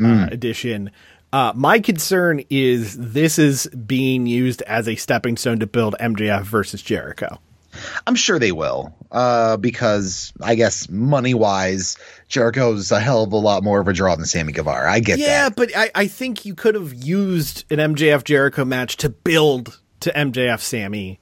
[0.00, 0.90] uh, edition.
[1.32, 6.42] Uh, my concern is this is being used as a stepping stone to build MJF
[6.42, 7.38] versus Jericho.
[8.06, 11.96] I'm sure they will, uh, because I guess money wise,
[12.28, 14.92] Jericho's a hell of a lot more of a draw than Sammy Guevara.
[14.92, 15.56] I get Yeah, that.
[15.56, 20.12] but I, I think you could have used an MJF Jericho match to build to
[20.12, 21.18] MJF Sammy.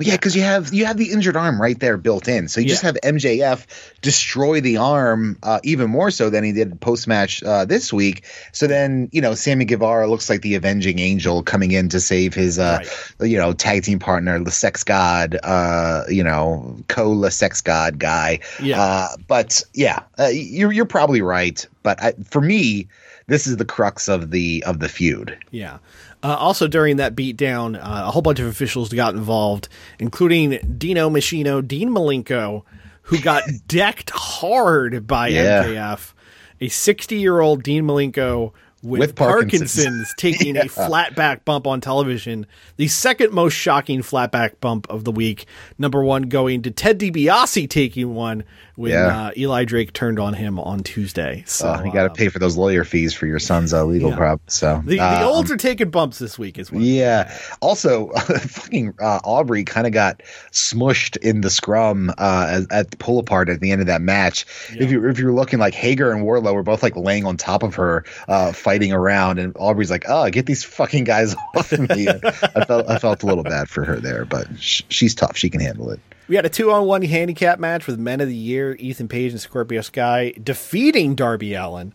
[0.00, 2.68] Yeah, because you have you have the injured arm right there built in, so you
[2.68, 3.66] just have MJF
[4.00, 8.24] destroy the arm uh, even more so than he did post match uh, this week.
[8.52, 12.32] So then you know Sammy Guevara looks like the avenging angel coming in to save
[12.32, 12.84] his uh,
[13.20, 17.98] you know tag team partner, the Sex God, uh, you know co La Sex God
[17.98, 18.40] guy.
[18.62, 18.80] Yeah.
[18.80, 21.66] Uh, but yeah, uh, you're you're probably right.
[21.82, 22.86] But I, for me,
[23.26, 25.38] this is the crux of the of the feud.
[25.50, 25.78] Yeah.
[26.22, 31.08] Uh, also, during that beatdown, uh, a whole bunch of officials got involved, including Dino
[31.08, 32.62] Machino, Dean Malenko,
[33.02, 35.64] who got decked hard by Yeah.
[35.64, 36.12] MJF.
[36.60, 38.52] A 60 year old Dean Malenko
[38.82, 40.14] with, With Parkinson's, Parkinson's.
[40.18, 42.46] taking a flat back bump on television.
[42.76, 45.46] The second most shocking flat back bump of the week.
[45.78, 48.44] Number one going to Ted DiBiase taking one
[48.78, 49.26] when Yeah.
[49.26, 51.42] uh, Eli Drake turned on him on Tuesday.
[51.46, 53.84] So Uh, you got to uh, pay for those lawyer fees for your son's uh,
[53.84, 54.36] legal Yeah.
[54.46, 56.80] So the, the um, olds are taking bumps this week as well.
[56.80, 57.36] Yeah.
[57.60, 60.22] Also, fucking uh, Aubrey kind of got
[60.52, 64.00] smushed in the scrum uh, at, at the pull apart at the end of that
[64.00, 64.46] match.
[64.70, 67.62] If you if you're looking like Hager and Wardlow were both like laying on top
[67.64, 72.08] of her, uh, fighting around, and Aubrey's like, "Oh, get these fucking guys off me."
[72.08, 75.36] I felt I felt a little bad for her there, but sh- she's tough.
[75.36, 76.00] She can handle it.
[76.28, 79.32] We had a two on one handicap match with Men of the Year, Ethan Page
[79.32, 81.94] and Scorpio Sky, defeating Darby Allin.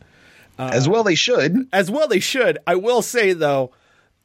[0.58, 1.68] Uh, as well, they should.
[1.72, 2.58] As well, they should.
[2.68, 3.72] I will say, though,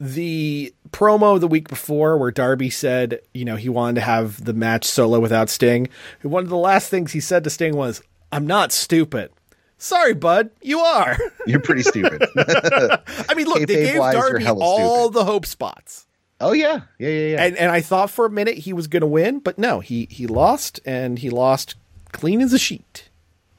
[0.00, 4.52] the promo the week before where Darby said, you know, he wanted to have the
[4.52, 5.88] match solo without Sting,
[6.22, 9.30] one of the last things he said to Sting was, I'm not stupid.
[9.78, 11.16] Sorry, bud, you are.
[11.46, 12.22] You're pretty stupid.
[12.36, 15.14] I mean, look, they gave Darby all stupid.
[15.14, 16.06] the hope spots.
[16.40, 17.44] Oh yeah, yeah, yeah, yeah.
[17.44, 20.06] And and I thought for a minute he was going to win, but no, he
[20.10, 21.74] he lost and he lost
[22.12, 23.04] clean as a sheet.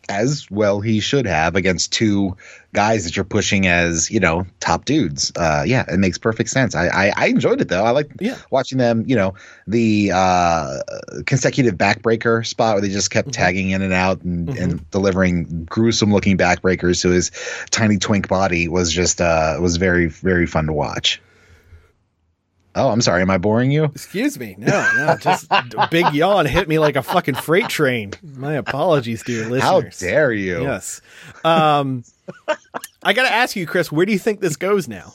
[0.10, 2.36] as well he should have against two
[2.74, 5.32] guys that you're pushing as you know top dudes.
[5.36, 6.74] Uh yeah it makes perfect sense.
[6.74, 7.84] I i, I enjoyed it though.
[7.84, 8.38] I like Yeah.
[8.50, 9.36] watching them you know
[9.68, 10.80] the uh
[11.28, 16.12] consecutive backbreaker spot where they just kept tagging in and out and, and delivering gruesome
[16.12, 17.30] looking backbreakers to his
[17.70, 21.22] tiny twink body was just uh was very very fun to watch
[22.80, 24.56] oh i'm sorry am i boring you Excuse me.
[24.58, 28.14] No, no, just a big yawn hit me like a fucking freight train.
[28.36, 29.62] My apologies, dear listeners.
[29.62, 31.02] how dare you Yes.
[31.44, 32.04] Um,
[33.04, 35.14] I got to ask you, Chris, where do you think this goes now?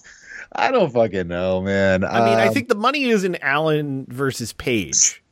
[0.56, 4.06] i don't fucking know man I mean, I Um, think the money is in Allin
[4.08, 5.22] versus Page,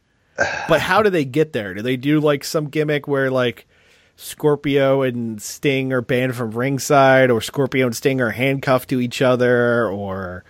[0.68, 1.74] but how do they get there?
[1.74, 3.66] Do they do like some gimmick where like
[4.16, 9.22] Scorpio and Sting are banned from ringside, or Scorpio and Sting are handcuffed to each
[9.22, 10.45] other, or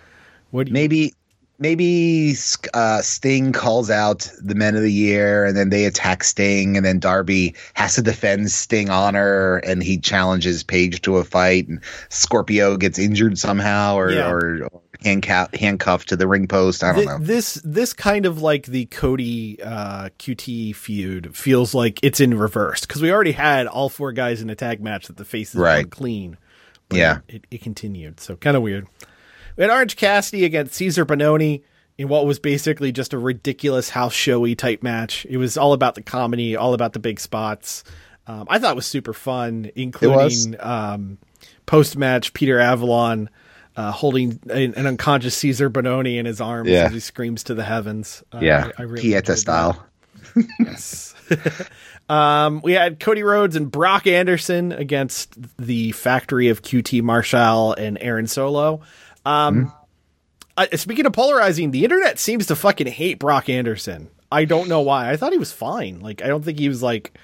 [0.51, 0.69] what?
[0.69, 1.13] Maybe
[1.59, 2.33] maybe
[2.73, 6.85] uh, Sting calls out the Men of the Year, and then they attack Sting, and
[6.85, 11.79] then Darby has to defend Sting honor, and he challenges Page to a fight, and
[12.09, 14.29] Scorpio gets injured somehow, or Yeah.
[14.31, 16.83] or, or handcuff, handcuffed to the ring post.
[16.83, 17.17] I don't Th- know.
[17.19, 22.81] This this kind of like the Cody uh, QT feud feels like it's in reverse
[22.81, 25.85] because we already had all four guys in a tag match that the faces Right.
[25.85, 26.37] were clean.
[26.89, 27.17] But Yeah.
[27.27, 28.19] it, it continued.
[28.19, 28.87] So kind of weird.
[29.55, 31.61] We had Orange Cassidy against Cezar Bononi
[31.97, 35.25] in what was basically just a ridiculous house showy type match.
[35.29, 37.83] It was all about the comedy, all about the big spots.
[38.25, 41.17] Um, I thought it was super fun, including um,
[41.65, 43.29] post match Peter Avalon
[43.75, 46.85] uh, holding an, an unconscious Cezar Bononi in his arms Yeah.
[46.85, 48.23] as he screams to the heavens.
[48.31, 49.83] Uh, yeah, I, I really Pieta style.
[50.59, 51.13] Yes.
[52.09, 57.97] um, we had Cody Rhodes and Brock Anderson against the factory of QT Marshall and
[58.01, 58.81] Aaron Solo.
[59.25, 59.73] Um,
[60.57, 64.09] uh, speaking of polarizing, the internet seems to fucking hate Brock Anderson.
[64.31, 65.11] I don't know why.
[65.11, 65.99] I thought he was fine.
[65.99, 67.17] Like, I don't think he was like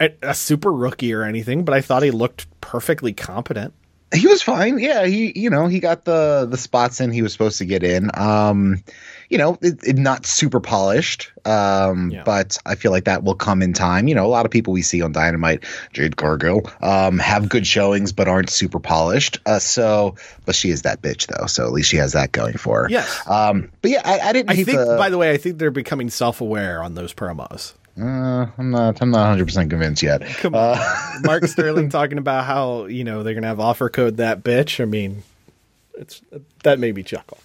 [0.00, 3.74] a, a super rookie or anything, but I thought he looked perfectly competent.
[4.14, 4.78] he was fine.
[4.78, 7.82] Yeah, he you know he got the the spots in he was supposed to get
[7.82, 8.10] in.
[8.14, 8.82] Um,
[9.28, 11.30] you know, it, it not super polished.
[11.44, 12.22] Um, Yeah.
[12.24, 14.08] but I feel like that will come in time.
[14.08, 17.66] You know, a lot of people we see on Dynamite, Jade Cargill, um, have good
[17.66, 19.38] showings but aren't super polished.
[19.46, 21.46] Uh, so, but she is that bitch though.
[21.46, 22.88] So at least she has that going for her.
[22.90, 23.20] Yes.
[23.28, 24.50] Um, but yeah, I, I didn't.
[24.50, 27.74] I think, the, by the way, I think they're becoming self aware on those promos.
[28.00, 29.00] uh, I'm not.
[29.00, 30.22] I'm not 100 percent convinced yet.
[30.38, 30.78] Come on.
[31.22, 34.80] Mark Sterling talking about how, you know, they're going to have offer code that bitch.
[34.82, 35.22] I mean,
[35.96, 36.20] it's
[36.64, 37.38] that made me chuckle.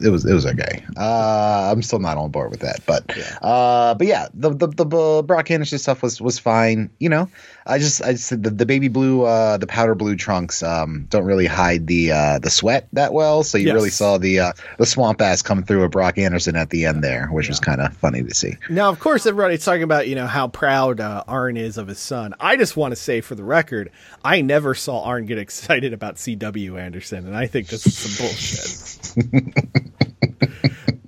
[0.00, 0.84] It was it was okay.
[0.96, 3.04] Uh, I'm still not on board with that, but
[3.42, 6.90] uh, but yeah, the the the Brock Anderson stuff was was fine.
[6.98, 7.28] You know,
[7.66, 11.24] I just I just the, the baby blue uh, the powder blue trunks um don't
[11.24, 13.74] really hide the uh, the sweat that well, so you Yes.
[13.74, 17.02] really saw the uh, the swamp ass come through with Brock Anderson at the end
[17.02, 18.54] there, which was kind of funny to see.
[18.70, 21.98] Now, of course, everybody's talking about, you know, how proud uh, Arn is of his
[21.98, 22.34] son.
[22.38, 23.90] I just want to say for the record,
[24.24, 28.26] I never saw Arn get excited about CW Anderson, and I think this is some
[28.26, 29.54] bullshit.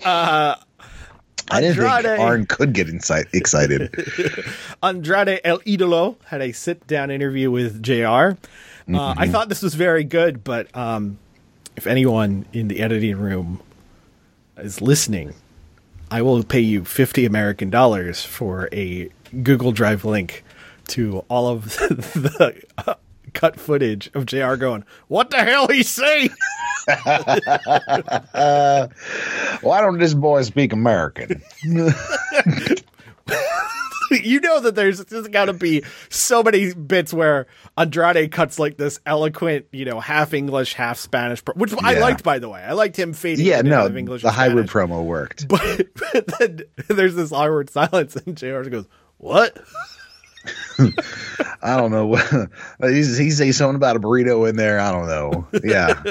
[1.51, 2.05] I didn't Andrade.
[2.05, 3.95] think Arn could get insight, excited.
[4.83, 8.37] Andrade El Idolo had a sit down interview with JR.
[8.93, 11.19] Uh, I thought this was very good, but um,
[11.77, 13.61] if anyone in the editing room
[14.57, 15.35] is listening,
[16.11, 19.11] I will pay you 50 American dollars for a
[19.43, 20.43] Google Drive link
[20.89, 22.97] to all of the
[23.29, 26.31] cut footage of JR going, What the hell he say?
[29.61, 31.43] Why don't this boy speak American?
[34.11, 38.77] you know that there's, there's got to be so many bits where Andrade cuts like
[38.77, 42.63] this eloquent, you know, half English, half Spanish, pro- which I liked, by the way.
[42.63, 43.45] I liked him fading.
[43.45, 44.91] yeah, in and out no, of English the hybrid Spanish.
[44.91, 45.49] promo worked.
[45.49, 48.87] But, but then there's this awkward silence, and JR goes,
[49.19, 49.59] "What?"
[51.63, 52.15] I don't know.
[52.89, 54.79] he's he say something about a burrito in there.
[54.79, 55.47] I don't know.
[55.65, 56.03] Yeah,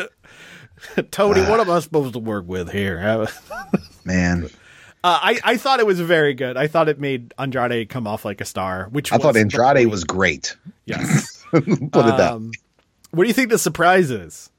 [1.11, 2.97] Tony, what am I supposed to work with here?
[3.73, 4.49] Uh, man.
[5.03, 6.57] I I thought it was very good.
[6.57, 8.89] I thought it made Andrade come off like a star.
[8.91, 10.57] Which I thought Andrade was great.
[10.85, 11.45] yes.
[11.51, 12.33] Put it that.
[12.33, 12.51] Um,
[13.11, 14.49] what do you think the surprise is?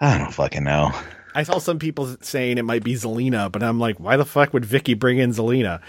[0.00, 0.90] I don't fucking know.
[1.34, 4.52] I saw some people saying it might be Zelina, but I'm like, why the fuck
[4.52, 5.80] would Vickie bring in Zelina?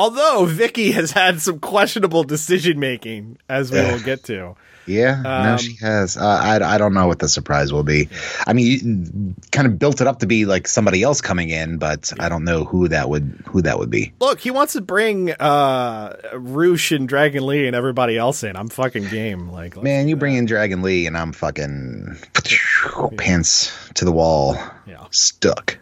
[0.00, 4.56] Although Vickie has had some questionable decision making, as we will get to.
[4.86, 6.16] Yeah, no, Um, she has.
[6.16, 8.08] Uh, I I don't know what the surprise will be.
[8.46, 11.76] I mean, you kind of built it up to be like somebody else coming in,
[11.76, 14.12] but I don't know who that would who that would be.
[14.20, 18.56] Look, he wants to bring uh Rush and Dragon Lee and everybody else in.
[18.56, 19.50] I'm fucking game.
[19.52, 22.16] Like, Man, you bring in Dragon Lee, and I'm fucking
[23.18, 25.04] pants to the wall, Yeah.
[25.10, 25.78] stuck.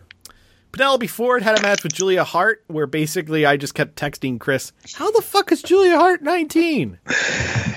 [0.73, 4.73] Penelope Ford had a match with Julia Hart where basically I just kept texting Chris,
[4.95, 6.99] "How the fuck is Julia Hart 19?"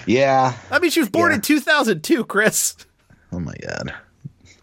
[0.08, 0.54] Yeah.
[0.72, 1.36] I mean, she was born Yeah.
[1.36, 2.76] in 2002, Chris.
[3.32, 3.94] Oh my god.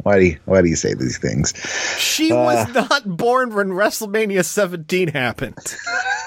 [0.02, 1.52] Why do you why do you say these things?
[1.98, 5.76] She was not born when WrestleMania 17 happened.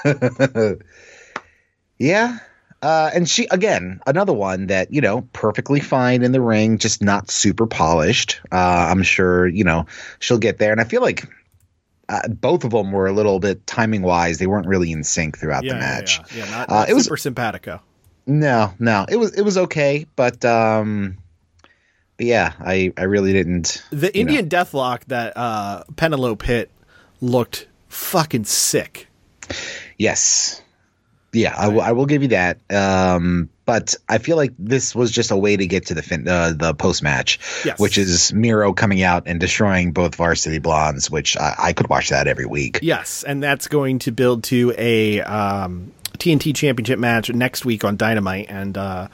[1.98, 2.38] Yeah.
[2.80, 7.00] Uh, and she again another one that you know perfectly fine in the ring, just
[7.00, 8.40] not super polished.
[8.50, 8.56] Uh,
[8.90, 9.86] I'm sure you know
[10.18, 11.28] she'll get there, and I feel like
[12.12, 14.38] uh, both of them were a little bit timing wise.
[14.38, 16.20] They weren't really in sync throughout Yeah, the match.
[16.36, 16.50] yeah, yeah.
[16.50, 17.80] not, Uh, not it was- super simpatico.
[18.26, 21.16] No, no, it was it was okay, but um,
[22.16, 23.82] but yeah, I I really didn't.
[23.90, 24.30] The you know.
[24.30, 26.70] Indian Deathlock that uh, Penelope hit
[27.20, 29.08] looked fucking sick.
[29.98, 30.62] Yes.
[31.32, 32.58] Yeah, I will- I will give you that.
[32.70, 36.28] Um, but I feel like this was just a way to get to the fin-
[36.28, 37.78] uh, the post match, Yes.
[37.78, 42.10] which is Miro coming out and destroying both Varsity Blondes, which I, I could watch
[42.10, 42.80] that every week.
[42.82, 47.96] Yes, and that's going to build to a um, TNT Championship match next week on
[47.96, 49.08] Dynamite, and uh,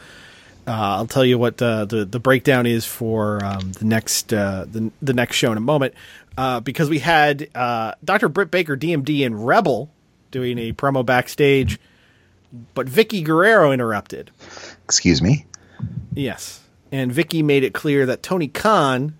[0.66, 4.66] uh, I'll tell you what uh, the the breakdown is for um, the next uh,
[4.68, 5.94] the the next show in a moment,
[6.36, 8.28] uh, because we had uh, Dr.
[8.28, 9.88] Britt Baker, DMD, and Rebel
[10.32, 11.78] doing a promo backstage,
[12.74, 14.30] but Vickie Guerrero interrupted.
[14.84, 15.46] Excuse me.
[16.14, 16.60] Yes.
[16.90, 19.14] And Vickie made it clear that Tony Khan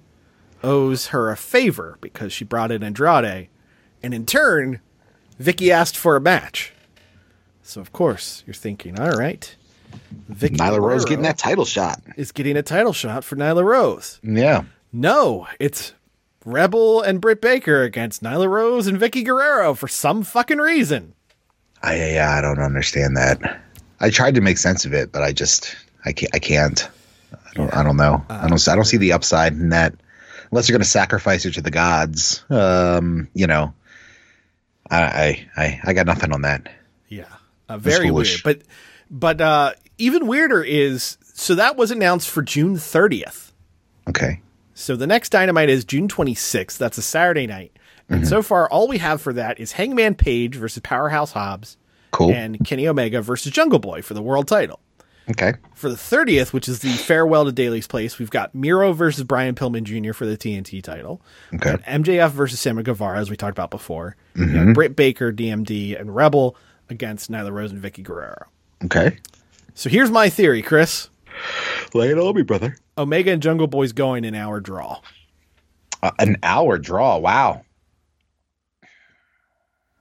[0.63, 3.49] owes her a favor because she brought in Andrade.
[4.03, 4.81] And in turn,
[5.41, 6.73] Vickie asked for a match.
[7.63, 9.55] So, of course, you're thinking, all right.
[10.31, 12.01] Vickie Nyla Rose getting that title shot.
[12.17, 14.21] is getting a title shot for Nyla Rose.
[14.23, 14.65] Yeah.
[14.93, 15.93] No, it's
[16.45, 21.15] Rebel and Britt Baker against Nyla Rose and Vickie Guerrero for some fucking reason.
[21.83, 23.61] I yeah, I don't understand that.
[24.01, 26.35] I tried to make sense of it, but I just I can't.
[26.35, 26.89] I can't.
[27.33, 27.75] I don't.
[27.75, 28.25] I don't know.
[28.29, 28.69] I don't.
[28.69, 29.95] I don't see the upside in that.
[30.51, 33.75] Unless you're going to sacrifice her to the gods, um, you know.
[34.91, 36.73] I, I I I got nothing on that.
[37.09, 37.27] Yeah,
[37.69, 38.41] uh, very weird.
[38.43, 38.63] But
[39.11, 43.53] but uh, even weirder is so that was announced for June 30th.
[44.09, 44.41] Okay.
[44.75, 46.79] So the next Dynamite is June 26th.
[46.79, 47.78] That's a Saturday night.
[48.09, 48.29] And Mm-hmm.
[48.29, 51.77] so far, all we have for that is Hangman Page versus Powerhouse Hobbs
[52.11, 52.33] Cool.
[52.33, 54.81] and Kenny Omega versus Jungle Boy for the world title.
[55.31, 55.55] okay.
[55.75, 59.55] For the 30th, which is the farewell to Daly's Place, we've got Miro versus Brian
[59.55, 60.13] Pillman Jr.
[60.15, 61.21] for the TNT title.
[61.55, 61.75] Okay.
[61.87, 64.17] MJF versus Sammy Guevara, as we talked about before.
[64.35, 64.73] Mm-hmm.
[64.73, 66.57] Britt Baker, DMD, and Rebel
[66.89, 68.47] against Nyla Rose and Vickie Guerrero.
[68.87, 69.19] Okay.
[69.75, 71.11] So here's my theory, Chris.
[71.95, 72.77] Lay it on me, brother.
[72.97, 75.01] Omega and Jungle Boy's going an hour draw.
[76.03, 77.19] Uh, an hour draw.
[77.19, 77.65] Wow.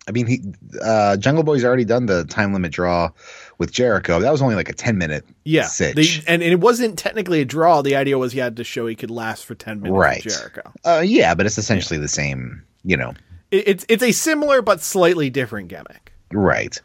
[0.07, 0.41] I mean, he
[0.81, 3.09] uh, Jungle Boy's already done the time limit draw
[3.57, 4.19] with Jericho.
[4.21, 5.25] That was only like a ten minute.
[5.43, 5.95] Yeah, sitch.
[6.25, 7.81] they- and, and it wasn't technically a draw.
[7.81, 9.91] The idea was he had to show he could last for ten minutes.
[9.91, 10.21] with Right.
[10.21, 10.71] Jericho.
[10.85, 12.63] Uh, yeah, but it's essentially the same.
[12.83, 13.13] You know.
[13.51, 16.13] It, it's it's a similar but slightly different gimmick.
[16.31, 16.79] Right.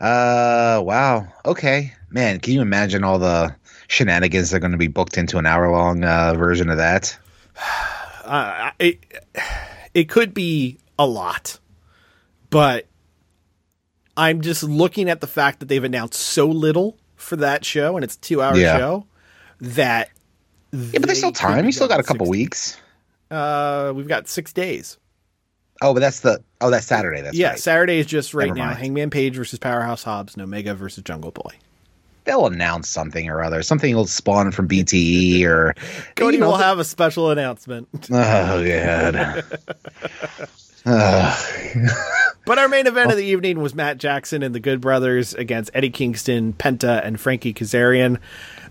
[0.00, 0.82] Uh.
[0.84, 1.26] Wow.
[1.46, 1.92] Okay.
[2.10, 3.54] Man, can you imagine all the
[3.88, 7.16] shenanigans that are going to be booked into an hour long uh, version of that?
[8.24, 9.00] Uh, it
[9.94, 11.58] it could be a lot,
[12.52, 12.86] but
[14.16, 18.04] I'm just looking at the fact that they've announced so little for that show, and
[18.04, 18.76] it's a two hour Yeah.
[18.78, 19.06] show.
[19.60, 20.10] That
[20.72, 21.64] Yeah, but there's still time.
[21.66, 22.76] You still got a couple weeks.
[23.30, 24.98] Uh, we've got six days.
[25.80, 26.42] Oh, but that's the.
[26.60, 27.22] Oh, that's Saturday.
[27.22, 27.58] That's yeah, right.
[27.58, 28.66] Saturday is just right Never now.
[28.66, 28.78] mind.
[28.78, 31.52] Hangman Page versus Powerhouse Hobbs, and Omega versus Jungle Boy.
[32.24, 33.62] They'll announce something or other.
[33.64, 35.74] Something will spawn from BTE or.
[36.16, 37.88] Cody you know, will have a special announcement.
[38.12, 39.44] Oh god.
[42.44, 45.70] But our main event of the evening was Matt Jackson and the Good Brothers against
[45.74, 48.18] Eddie Kingston, Penta, and Frankie Kazarian.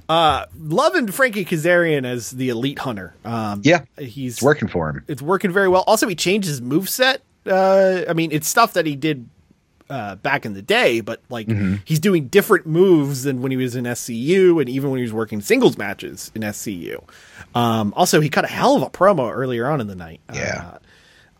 [0.10, 3.14] Uh, loving Frankie Kazarian as the elite hunter.
[3.24, 5.04] Um, Yeah, he's it's working for him.
[5.08, 5.84] It's working very well.
[5.88, 7.20] Also, he changed his moveset.
[7.46, 9.30] Uh, I mean, it's stuff that he did
[9.90, 11.50] uh, back in the day, but like
[11.86, 15.14] he's doing different moves than when he was in SCU and even when he was
[15.14, 17.04] working singles matches in SCU.
[17.56, 20.20] Um, also, he cut a hell of a promo earlier on in the night.
[20.34, 20.72] Yeah.
[20.74, 20.78] Uh,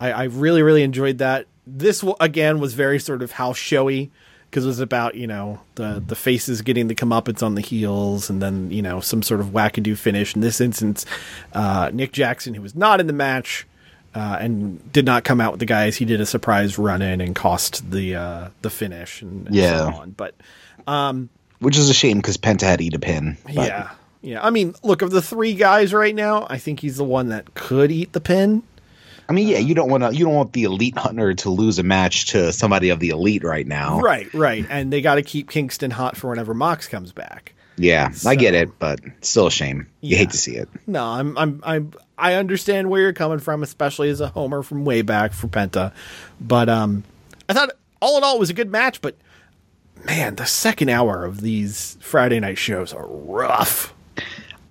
[0.00, 1.46] I, I really, really enjoyed that.
[1.66, 4.10] This again was very sort of house showy
[4.50, 8.28] because it was about you know the the faces getting the comeuppance on the heels,
[8.28, 10.34] and then you know some sort of wackadoo finish.
[10.34, 11.06] In this instance,
[11.52, 13.66] uh, Nick Jackson, who was not in the match
[14.14, 17.20] uh, and did not come out with the guys, he did a surprise run in
[17.20, 19.90] and cost the uh, the finish and, and Yeah.
[19.92, 20.10] so on.
[20.10, 20.34] But
[21.60, 23.36] Which is a shame because Penta had eat a pin.
[23.44, 23.90] but- yeah,
[24.20, 24.44] yeah.
[24.44, 27.54] I mean, look of the three guys right now, I think he's the one that
[27.54, 28.64] could eat the pin.
[29.28, 30.14] I mean, yeah, you don't want to.
[30.14, 33.44] You don't want the elite hunter to lose a match to somebody of the elite
[33.44, 34.00] right now.
[34.00, 34.66] Right, right.
[34.68, 37.54] And they got to keep Kingston hot for whenever Mox comes back.
[37.78, 39.86] Yeah, I get it, but still a shame.
[40.02, 40.18] You Yeah.
[40.18, 40.68] hate to see it.
[40.86, 44.84] No, I'm, I'm, I'm, I understand where you're coming from, especially as a homer from
[44.84, 45.92] way back for Penta.
[46.38, 47.02] But um,
[47.48, 47.70] I thought
[48.02, 49.00] all in all it was a good match.
[49.00, 49.16] But
[50.04, 53.94] man, the second hour of these Friday night shows are rough.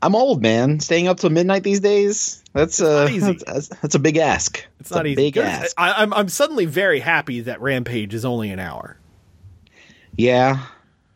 [0.02, 0.80] I'm old, man.
[0.80, 2.44] Staying up till midnight these days.
[2.54, 3.08] That's uh,
[3.46, 4.66] that's, that's a big ask.
[4.80, 5.16] It's not easy.
[5.16, 5.74] Big There's- ask.
[5.78, 8.98] I, I'm, I'm suddenly very happy that Rampage is only an hour.
[10.18, 10.66] Yeah,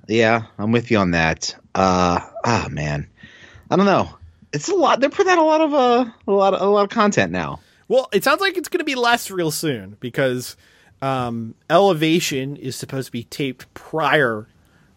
[0.07, 1.55] yeah, I'm with you on that.
[1.73, 3.07] Uh, ah, man,
[3.69, 4.09] I don't know.
[4.53, 5.01] It's a lot.
[5.01, 7.59] They're putting out a lot of uh, a lot of a lot of content now.
[7.87, 10.55] Well, it sounds like it's going to be less real soon because
[11.01, 14.47] um, Elevation is supposed to be taped prior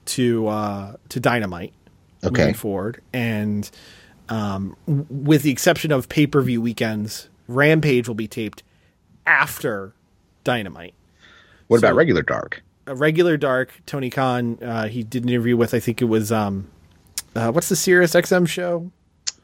[0.07, 1.73] to uh, to Dynamite
[2.25, 2.43] Okay.
[2.43, 3.71] moving forward, and
[4.29, 8.63] um, with the exception of pay per view weekends, Rampage will be taped
[9.27, 9.93] after
[10.45, 10.95] Dynamite.
[11.69, 12.63] What So- about regular dark?
[12.87, 16.33] A regular Dark, Tony Khan, uh, he did an interview with I think it was
[16.33, 16.69] um,
[17.37, 18.91] uh, what's the Sirius XM show?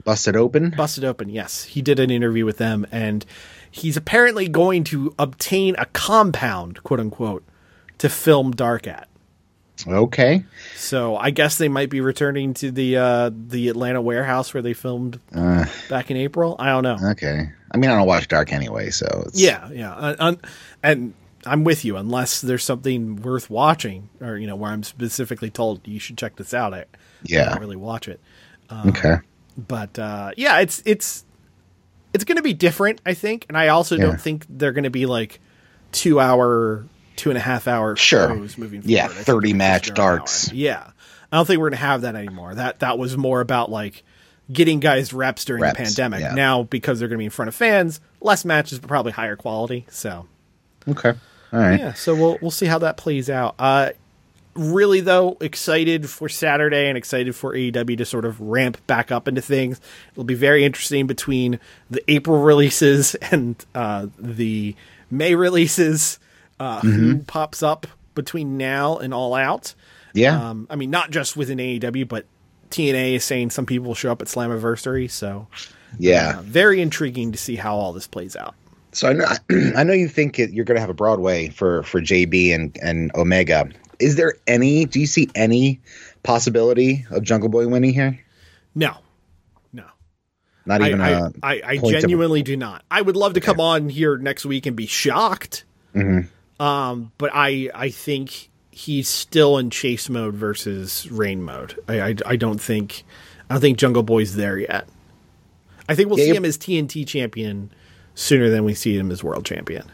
[0.02, 0.70] Busted open.
[0.76, 1.28] Busted Open.
[1.28, 3.24] Yes, he did an interview with them, and
[3.70, 7.44] he's apparently going to obtain a compound, quote unquote,
[7.98, 9.08] to film Dark at.
[9.86, 10.44] Okay.
[10.76, 14.72] So I guess they might be returning to the uh, the Atlanta warehouse where they
[14.72, 16.56] filmed Uh, back in April.
[16.58, 17.10] I don't know.
[17.10, 17.50] okay.
[17.72, 20.40] I mean, I don't watch Dark anyway, so it's, Yeah, yeah, uh, un-
[20.82, 21.12] and
[21.44, 21.96] I'm with you.
[21.96, 26.36] Unless there's something worth watching, or you know, where I'm specifically told you should check
[26.36, 26.84] this out, I, I
[27.24, 27.50] Yeah.
[27.50, 28.20] don't really watch it.
[28.86, 29.16] Okay.
[29.58, 31.24] But uh, yeah, it's it's
[32.12, 34.04] it's going to be different, I think, and I also Yeah.
[34.04, 35.40] don't think they're going to be like
[35.90, 36.84] two hour,
[37.16, 38.28] two and a half hour Sure.
[38.28, 38.90] shows moving forward.
[38.90, 40.16] Yeah, 30 match just an hour.
[40.18, 40.52] darks.
[40.52, 40.90] Yeah,
[41.32, 42.54] I don't think we're going to have that anymore.
[42.54, 44.02] That that was more about like
[44.52, 46.20] getting guys reps during Reps, the pandemic.
[46.20, 46.34] yeah.
[46.34, 49.36] Now because they're going to be in front of fans, less matches, but probably higher
[49.36, 49.86] quality.
[49.90, 50.26] So
[50.88, 51.14] Okay.
[51.52, 51.78] All right.
[51.80, 53.54] yeah, so we'll we'll see how that plays out.
[53.58, 53.90] Uh,
[54.54, 59.26] really though, excited for Saturday and excited for AEW to sort of ramp back up
[59.28, 59.80] into things.
[60.12, 61.58] It'll be very interesting between
[61.90, 64.74] the April releases and uh, the
[65.10, 66.18] May releases.
[66.60, 69.74] Uh, Who pops up between now and All Out?
[70.12, 70.50] Yeah.
[70.50, 72.26] Um, I mean, not just within AEW, but
[72.70, 75.10] TNA is saying some people will show up at Slammiversary.
[75.10, 75.48] So
[75.98, 76.38] yeah.
[76.38, 78.54] uh, very intriguing to see how all this plays out.
[78.92, 79.26] So I know
[79.76, 82.76] I know you think it, you're going to have a Broadway for for JB and
[82.80, 83.68] and Omega.
[83.98, 84.84] Is there any?
[84.84, 85.80] Do you see any
[86.22, 88.18] possibility of Jungle Boy winning here?
[88.74, 88.96] No,
[89.72, 89.84] no.
[90.66, 92.84] Not even I, a I, I of- genuinely do not.
[92.90, 95.64] I would love to come on here next week and be shocked.
[95.94, 96.28] Mm-hmm.
[96.64, 101.78] Um, but I I think he's still in chase mode versus reign mode.
[101.88, 103.04] I, I, I don't think
[103.50, 104.88] I don't think Jungle Boy's there yet.
[105.88, 107.70] I think we'll Yeah, see him as TNT champion
[108.14, 109.84] sooner than we see him as world champion.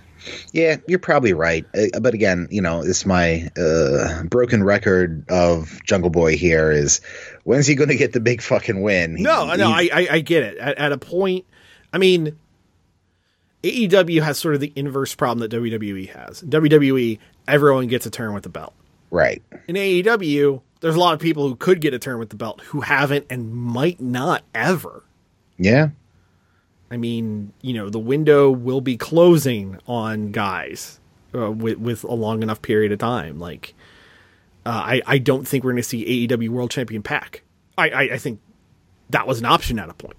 [0.52, 1.64] Yeah, you're probably right.
[1.74, 7.00] Uh, But again, you know, it's my uh, broken record of Jungle Boy here is
[7.44, 9.16] when's he going to get the big fucking win?
[9.16, 10.58] He- No, no, I, I, I get it.
[10.58, 11.46] At, at a point,
[11.92, 12.38] I mean,
[13.62, 16.42] AEW has sort of the inverse problem that WWE has.
[16.42, 18.72] WWE, everyone gets a turn with the belt.
[19.10, 19.42] right.
[19.68, 22.60] In AEW, there's a lot of people who could get a turn with the belt
[22.62, 25.04] who haven't and might not ever.
[25.58, 25.90] Yeah,
[26.90, 30.98] I mean, you know, the window will be closing on guys
[31.34, 33.38] uh, with with a long enough period of time.
[33.38, 33.74] Like,
[34.64, 37.42] uh, I I don't think we're going to see AEW World Champion PAC.
[37.76, 38.40] I, I I think
[39.10, 40.16] that was an option at a point.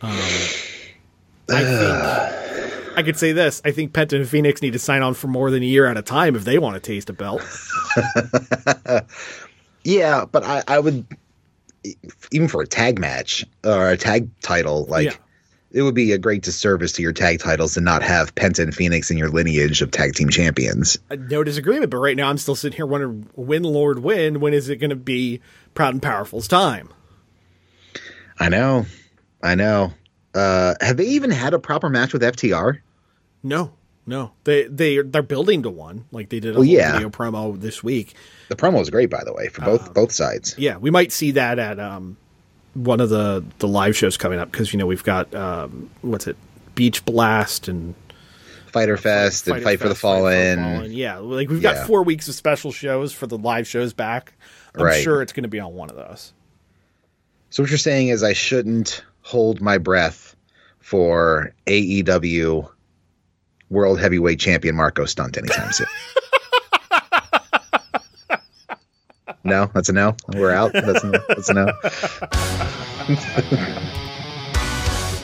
[0.00, 0.10] Um,
[1.50, 2.53] I think
[2.96, 3.60] I could say this.
[3.64, 5.96] I think Penta and Fénix need to sign on for more than a year at
[5.96, 7.42] a time if they want to taste a belt.
[9.84, 11.06] yeah, but I, I would
[12.32, 15.14] even for a tag match or a tag title, like Yeah.
[15.70, 18.72] it would be a great disservice to your tag titles to not have Penta and
[18.72, 20.96] Fénix in your lineage of tag team champions.
[21.10, 24.40] Uh, no disagreement, but right now I'm still sitting here wondering when Lord win.
[24.40, 25.40] When is it going to be
[25.74, 26.88] Proud and Powerful's time?
[28.40, 28.86] I know,
[29.42, 29.92] I know.
[30.34, 32.78] Uh, have they even had a proper match with FTR?
[33.42, 33.72] No,
[34.06, 34.32] no.
[34.44, 36.06] They they they're building to one.
[36.10, 36.92] Like they did a Well, yeah.
[36.92, 38.14] video promo this week.
[38.48, 40.54] The promo was great, by the way, for both both sides.
[40.58, 42.16] Yeah, we might see that at um
[42.74, 46.26] one of the the live shows coming up because you know we've got um what's
[46.26, 46.36] it
[46.74, 47.94] Beach Blast and
[48.72, 50.92] Fyter Fest and Fighter Fight for the Fest, Fight Fallen.
[50.92, 51.86] Yeah, like we've got Yeah.
[51.86, 54.32] four weeks of special shows for the live shows back.
[54.74, 55.00] I'm Right.
[55.00, 56.32] sure it's going to be on one of those.
[57.50, 60.36] So what you're saying is I shouldn't hold my breath
[60.78, 62.70] for AEW
[63.70, 65.86] World Heavyweight Champion Marko Stunt anytime soon.
[69.44, 70.14] no, that's a no.
[70.28, 70.72] We're out.
[70.74, 71.72] That's a, that's a no.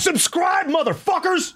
[0.00, 1.54] Subscribe, motherfuckers!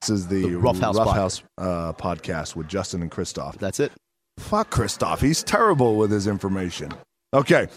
[0.00, 3.58] This is the, The Rough House Rough House uh, podcast with Justin and Christoph.
[3.58, 3.92] That's it.
[4.38, 5.20] Fuck Christoph.
[5.20, 6.92] He's terrible with his information.
[7.32, 7.68] Okay.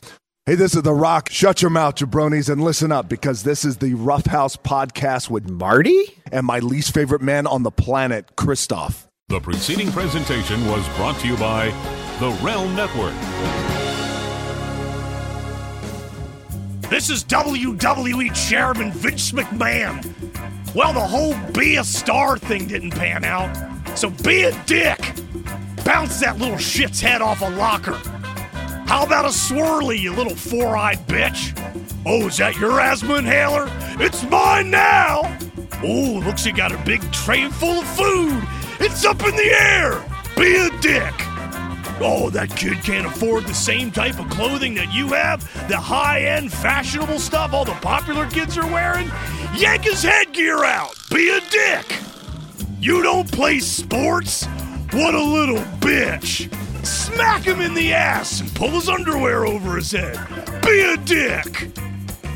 [0.45, 1.29] Hey, this is The Rock.
[1.29, 5.49] Shut your mouth, jabronis, and listen up because this is the Rough House podcast with
[5.49, 6.05] Marty?
[6.31, 9.07] and my least favorite man on the planet, Christoph.
[9.29, 11.69] The preceding presentation was brought to you by
[12.19, 13.86] the Realm Network.
[16.89, 20.05] This is WWE Chairman Vince McMahon.
[20.73, 23.53] Well, the whole be a star thing didn't pan out,
[23.97, 24.97] so be a dick.
[25.83, 27.99] Bounce that little shit's head off a locker.
[28.87, 31.51] How about a swirly, you little four eyed bitch?
[32.05, 33.67] Oh, is that your asthma inhaler?
[33.99, 35.37] It's mine now!
[35.83, 38.41] Oh, looks you got a big tray full of food.
[38.79, 40.01] It's up in the air.
[40.37, 41.13] Be a dick.
[41.99, 46.21] Oh, that kid can't afford the same type of clothing that you have, the high
[46.21, 49.09] end, fashionable stuff all the popular kids are wearing.
[49.55, 50.95] Yank his headgear out.
[51.09, 51.97] Be a dick.
[52.79, 54.45] You don't play sports?
[54.91, 56.53] What a little bitch.
[56.85, 60.17] Smack him in the ass and pull his underwear over his head.
[60.61, 61.71] Be a dick.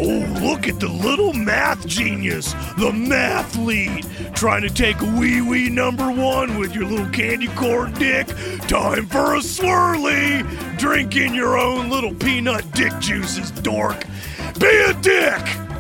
[0.03, 5.69] Oh, look at the little math genius, the math lead, trying to take wee wee
[5.69, 8.25] number one with your little candy corn dick.
[8.67, 10.41] Time for a swirly.
[10.79, 14.03] Drink in your own little peanut dick juices, dork.
[14.59, 15.70] Be a dick.